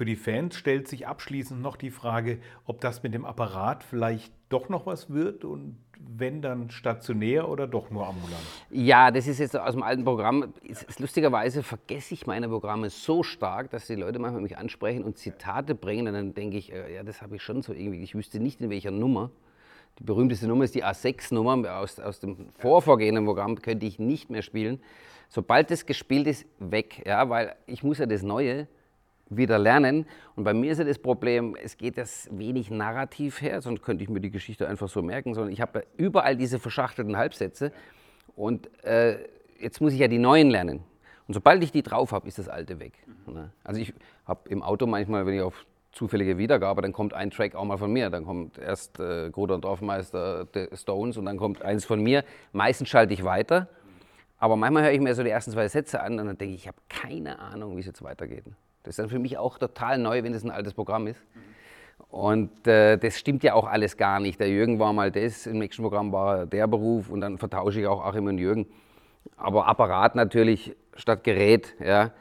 Für 0.00 0.06
die 0.06 0.16
Fans 0.16 0.56
stellt 0.56 0.88
sich 0.88 1.06
abschließend 1.06 1.60
noch 1.60 1.76
die 1.76 1.90
Frage, 1.90 2.38
ob 2.64 2.80
das 2.80 3.02
mit 3.02 3.12
dem 3.12 3.26
Apparat 3.26 3.84
vielleicht 3.84 4.32
doch 4.48 4.70
noch 4.70 4.86
was 4.86 5.10
wird 5.10 5.44
und 5.44 5.76
wenn 5.98 6.40
dann 6.40 6.70
stationär 6.70 7.50
oder 7.50 7.66
doch 7.66 7.90
nur 7.90 8.06
ambulant? 8.08 8.40
Ja, 8.70 9.10
das 9.10 9.26
ist 9.26 9.40
jetzt 9.40 9.54
aus 9.54 9.74
dem 9.74 9.82
alten 9.82 10.02
Programm. 10.02 10.54
Lustigerweise 10.98 11.62
vergesse 11.62 12.14
ich 12.14 12.26
meine 12.26 12.48
Programme 12.48 12.88
so 12.88 13.22
stark, 13.22 13.68
dass 13.72 13.88
die 13.88 13.94
Leute 13.94 14.18
manchmal 14.18 14.40
mich 14.40 14.56
ansprechen 14.56 15.04
und 15.04 15.18
Zitate 15.18 15.74
bringen 15.74 16.08
und 16.08 16.14
dann 16.14 16.32
denke 16.32 16.56
ich, 16.56 16.72
äh, 16.72 16.94
ja, 16.94 17.02
das 17.02 17.20
habe 17.20 17.36
ich 17.36 17.42
schon 17.42 17.60
so 17.60 17.74
irgendwie. 17.74 18.02
Ich 18.02 18.14
wüsste 18.14 18.40
nicht 18.40 18.62
in 18.62 18.70
welcher 18.70 18.92
Nummer. 18.92 19.30
Die 19.98 20.04
berühmteste 20.04 20.48
Nummer 20.48 20.64
ist 20.64 20.74
die 20.74 20.82
A6-Nummer 20.82 21.76
aus, 21.76 22.00
aus 22.00 22.20
dem 22.20 22.48
vorvorgehenden 22.54 23.26
Programm, 23.26 23.60
könnte 23.60 23.84
ich 23.84 23.98
nicht 23.98 24.30
mehr 24.30 24.40
spielen. 24.40 24.80
Sobald 25.28 25.70
das 25.70 25.84
gespielt 25.84 26.26
ist, 26.26 26.46
weg, 26.58 27.02
ja, 27.04 27.28
weil 27.28 27.54
ich 27.66 27.82
muss 27.82 27.98
ja 27.98 28.06
das 28.06 28.22
Neue 28.22 28.66
wieder 29.30 29.58
lernen. 29.58 30.06
Und 30.36 30.44
bei 30.44 30.52
mir 30.52 30.72
ist 30.72 30.78
ja 30.78 30.84
das 30.84 30.98
Problem, 30.98 31.56
es 31.62 31.76
geht 31.76 31.96
das 31.96 32.28
wenig 32.30 32.70
narrativ 32.70 33.40
her, 33.40 33.62
sonst 33.62 33.82
könnte 33.82 34.04
ich 34.04 34.10
mir 34.10 34.20
die 34.20 34.30
Geschichte 34.30 34.68
einfach 34.68 34.88
so 34.88 35.02
merken, 35.02 35.34
sondern 35.34 35.52
ich 35.52 35.60
habe 35.60 35.84
überall 35.96 36.36
diese 36.36 36.58
verschachtelten 36.58 37.16
Halbsätze 37.16 37.72
und 38.36 38.68
äh, 38.84 39.18
jetzt 39.58 39.80
muss 39.80 39.92
ich 39.92 40.00
ja 40.00 40.08
die 40.08 40.18
neuen 40.18 40.50
lernen. 40.50 40.80
Und 41.26 41.34
sobald 41.34 41.62
ich 41.62 41.70
die 41.70 41.82
drauf 41.82 42.12
habe, 42.12 42.26
ist 42.26 42.38
das 42.38 42.48
alte 42.48 42.80
weg. 42.80 42.92
Mhm. 43.26 43.50
Also 43.62 43.80
ich 43.80 43.94
habe 44.26 44.48
im 44.48 44.62
Auto 44.62 44.86
manchmal, 44.86 45.26
wenn 45.26 45.34
ich 45.34 45.42
auf 45.42 45.64
zufällige 45.92 46.38
Wiedergabe, 46.38 46.82
dann 46.82 46.92
kommt 46.92 47.14
ein 47.14 47.30
Track 47.30 47.54
auch 47.54 47.64
mal 47.64 47.76
von 47.76 47.92
mir. 47.92 48.10
Dann 48.10 48.24
kommt 48.24 48.58
erst 48.58 48.98
äh, 49.00 49.30
Groder 49.30 49.54
und 49.56 49.64
Dorfmeister, 49.64 50.46
The 50.52 50.68
Stones 50.74 51.16
und 51.16 51.26
dann 51.26 51.36
kommt 51.36 51.62
eins 51.62 51.84
von 51.84 52.02
mir. 52.02 52.24
Meistens 52.52 52.88
schalte 52.88 53.12
ich 53.12 53.24
weiter. 53.24 53.68
Aber 54.38 54.56
manchmal 54.56 54.84
höre 54.84 54.92
ich 54.92 55.00
mir 55.00 55.14
so 55.14 55.22
die 55.22 55.30
ersten 55.30 55.50
zwei 55.50 55.68
Sätze 55.68 56.00
an 56.00 56.18
und 56.18 56.26
dann 56.26 56.38
denke 56.38 56.54
ich, 56.54 56.62
ich 56.62 56.68
habe 56.68 56.78
keine 56.88 57.38
Ahnung, 57.38 57.76
wie 57.76 57.80
es 57.80 57.86
jetzt 57.86 58.02
weitergeht. 58.02 58.44
Das 58.82 58.92
ist 58.92 58.98
dann 58.98 59.08
für 59.08 59.18
mich 59.18 59.36
auch 59.38 59.58
total 59.58 59.98
neu, 59.98 60.22
wenn 60.22 60.32
es 60.32 60.42
ein 60.44 60.50
altes 60.50 60.74
Programm 60.74 61.06
ist. 61.06 61.20
Und 62.08 62.66
äh, 62.66 62.96
das 62.96 63.18
stimmt 63.18 63.44
ja 63.44 63.54
auch 63.54 63.66
alles 63.66 63.96
gar 63.96 64.20
nicht. 64.20 64.40
Der 64.40 64.48
Jürgen 64.48 64.78
war 64.78 64.92
mal 64.92 65.12
das, 65.12 65.46
im 65.46 65.58
nächsten 65.58 65.82
Programm 65.82 66.12
war 66.12 66.46
der 66.46 66.66
Beruf 66.66 67.08
und 67.08 67.20
dann 67.20 67.38
vertausche 67.38 67.80
ich 67.80 67.86
auch 67.86 68.04
Achim 68.04 68.26
und 68.26 68.38
Jürgen. 68.38 68.66
Aber 69.36 69.66
Apparat 69.66 70.16
natürlich 70.16 70.74
statt 70.96 71.24
Gerät, 71.24 71.74
ja, 71.78 72.12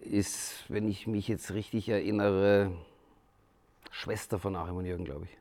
ist, 0.00 0.64
wenn 0.68 0.88
ich 0.88 1.06
mich 1.06 1.28
jetzt 1.28 1.54
richtig 1.54 1.88
erinnere, 1.88 2.72
Schwester 3.90 4.38
von 4.38 4.54
Achim 4.54 4.76
und 4.76 4.86
Jürgen, 4.86 5.04
glaube 5.04 5.24
ich. 5.24 5.38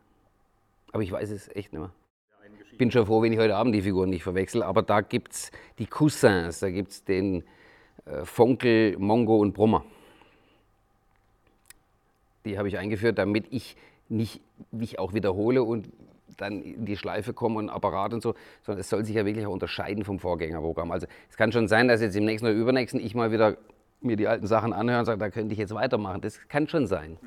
Aber 0.94 1.04
ich 1.04 1.12
weiß 1.12 1.30
es 1.32 1.50
echt 1.50 1.74
nicht 1.74 1.82
mehr. 1.82 1.92
Ich 2.72 2.78
bin 2.78 2.92
schon 2.92 3.06
froh, 3.06 3.22
wenn 3.22 3.34
ich 3.34 3.40
heute 3.40 3.56
Abend 3.56 3.74
die 3.76 3.82
Figuren 3.82 4.10
nicht 4.10 4.24
verwechsel, 4.24 4.64
aber 4.64 4.84
da 4.84 5.02
gibt 5.02 5.34
es 5.34 5.52
die 5.80 5.88
Cousins, 5.88 6.60
da 6.60 6.70
gibt 6.70 6.92
es 6.92 7.04
den 7.04 7.44
äh, 8.06 8.24
Fonkel, 8.24 8.98
Mongo 9.00 9.38
und 9.38 9.54
Brummer. 9.54 9.84
Die 12.48 12.58
habe 12.58 12.68
ich 12.68 12.78
eingeführt, 12.78 13.18
damit 13.18 13.46
ich 13.52 13.76
nicht 14.10 14.42
mich 14.72 15.00
auch 15.00 15.14
wiederhole 15.14 15.64
und 15.64 15.90
dann 16.38 16.62
in 16.62 16.86
die 16.86 16.98
Schleife 16.98 17.34
komme 17.34 17.58
und 17.58 17.70
Apparat 17.70 18.14
und 18.14 18.22
so, 18.22 18.36
sondern 18.64 18.82
es 18.82 18.90
soll 18.90 19.04
sich 19.04 19.16
ja 19.16 19.26
wirklich 19.26 19.46
auch 19.46 19.52
unterscheiden 19.52 20.04
vom 20.04 20.20
Vorgängerprogramm. 20.20 20.92
Also 20.92 21.08
es 21.30 21.38
kann 21.38 21.52
schon 21.52 21.68
sein, 21.68 21.88
dass 21.88 22.02
jetzt 22.02 22.16
im 22.16 22.26
nächsten 22.26 22.48
oder 22.48 22.56
übernächsten 22.56 23.00
ich 23.00 23.16
mal 23.16 23.32
wieder 23.32 23.58
mir 24.02 24.16
die 24.16 24.28
alten 24.28 24.46
Sachen 24.46 24.74
anhöre 24.74 25.00
und 25.00 25.06
sage, 25.06 25.18
da 25.18 25.30
könnte 25.30 25.54
ich 25.54 25.60
jetzt 25.60 25.74
weitermachen. 25.74 26.22
Das 26.22 26.48
kann 26.48 26.68
schon 26.68 26.86
sein. 26.88 27.18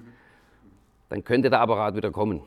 Dann 1.08 1.24
könnte 1.24 1.50
der 1.50 1.60
Apparat 1.60 1.96
wieder 1.96 2.12
kommen. 2.12 2.42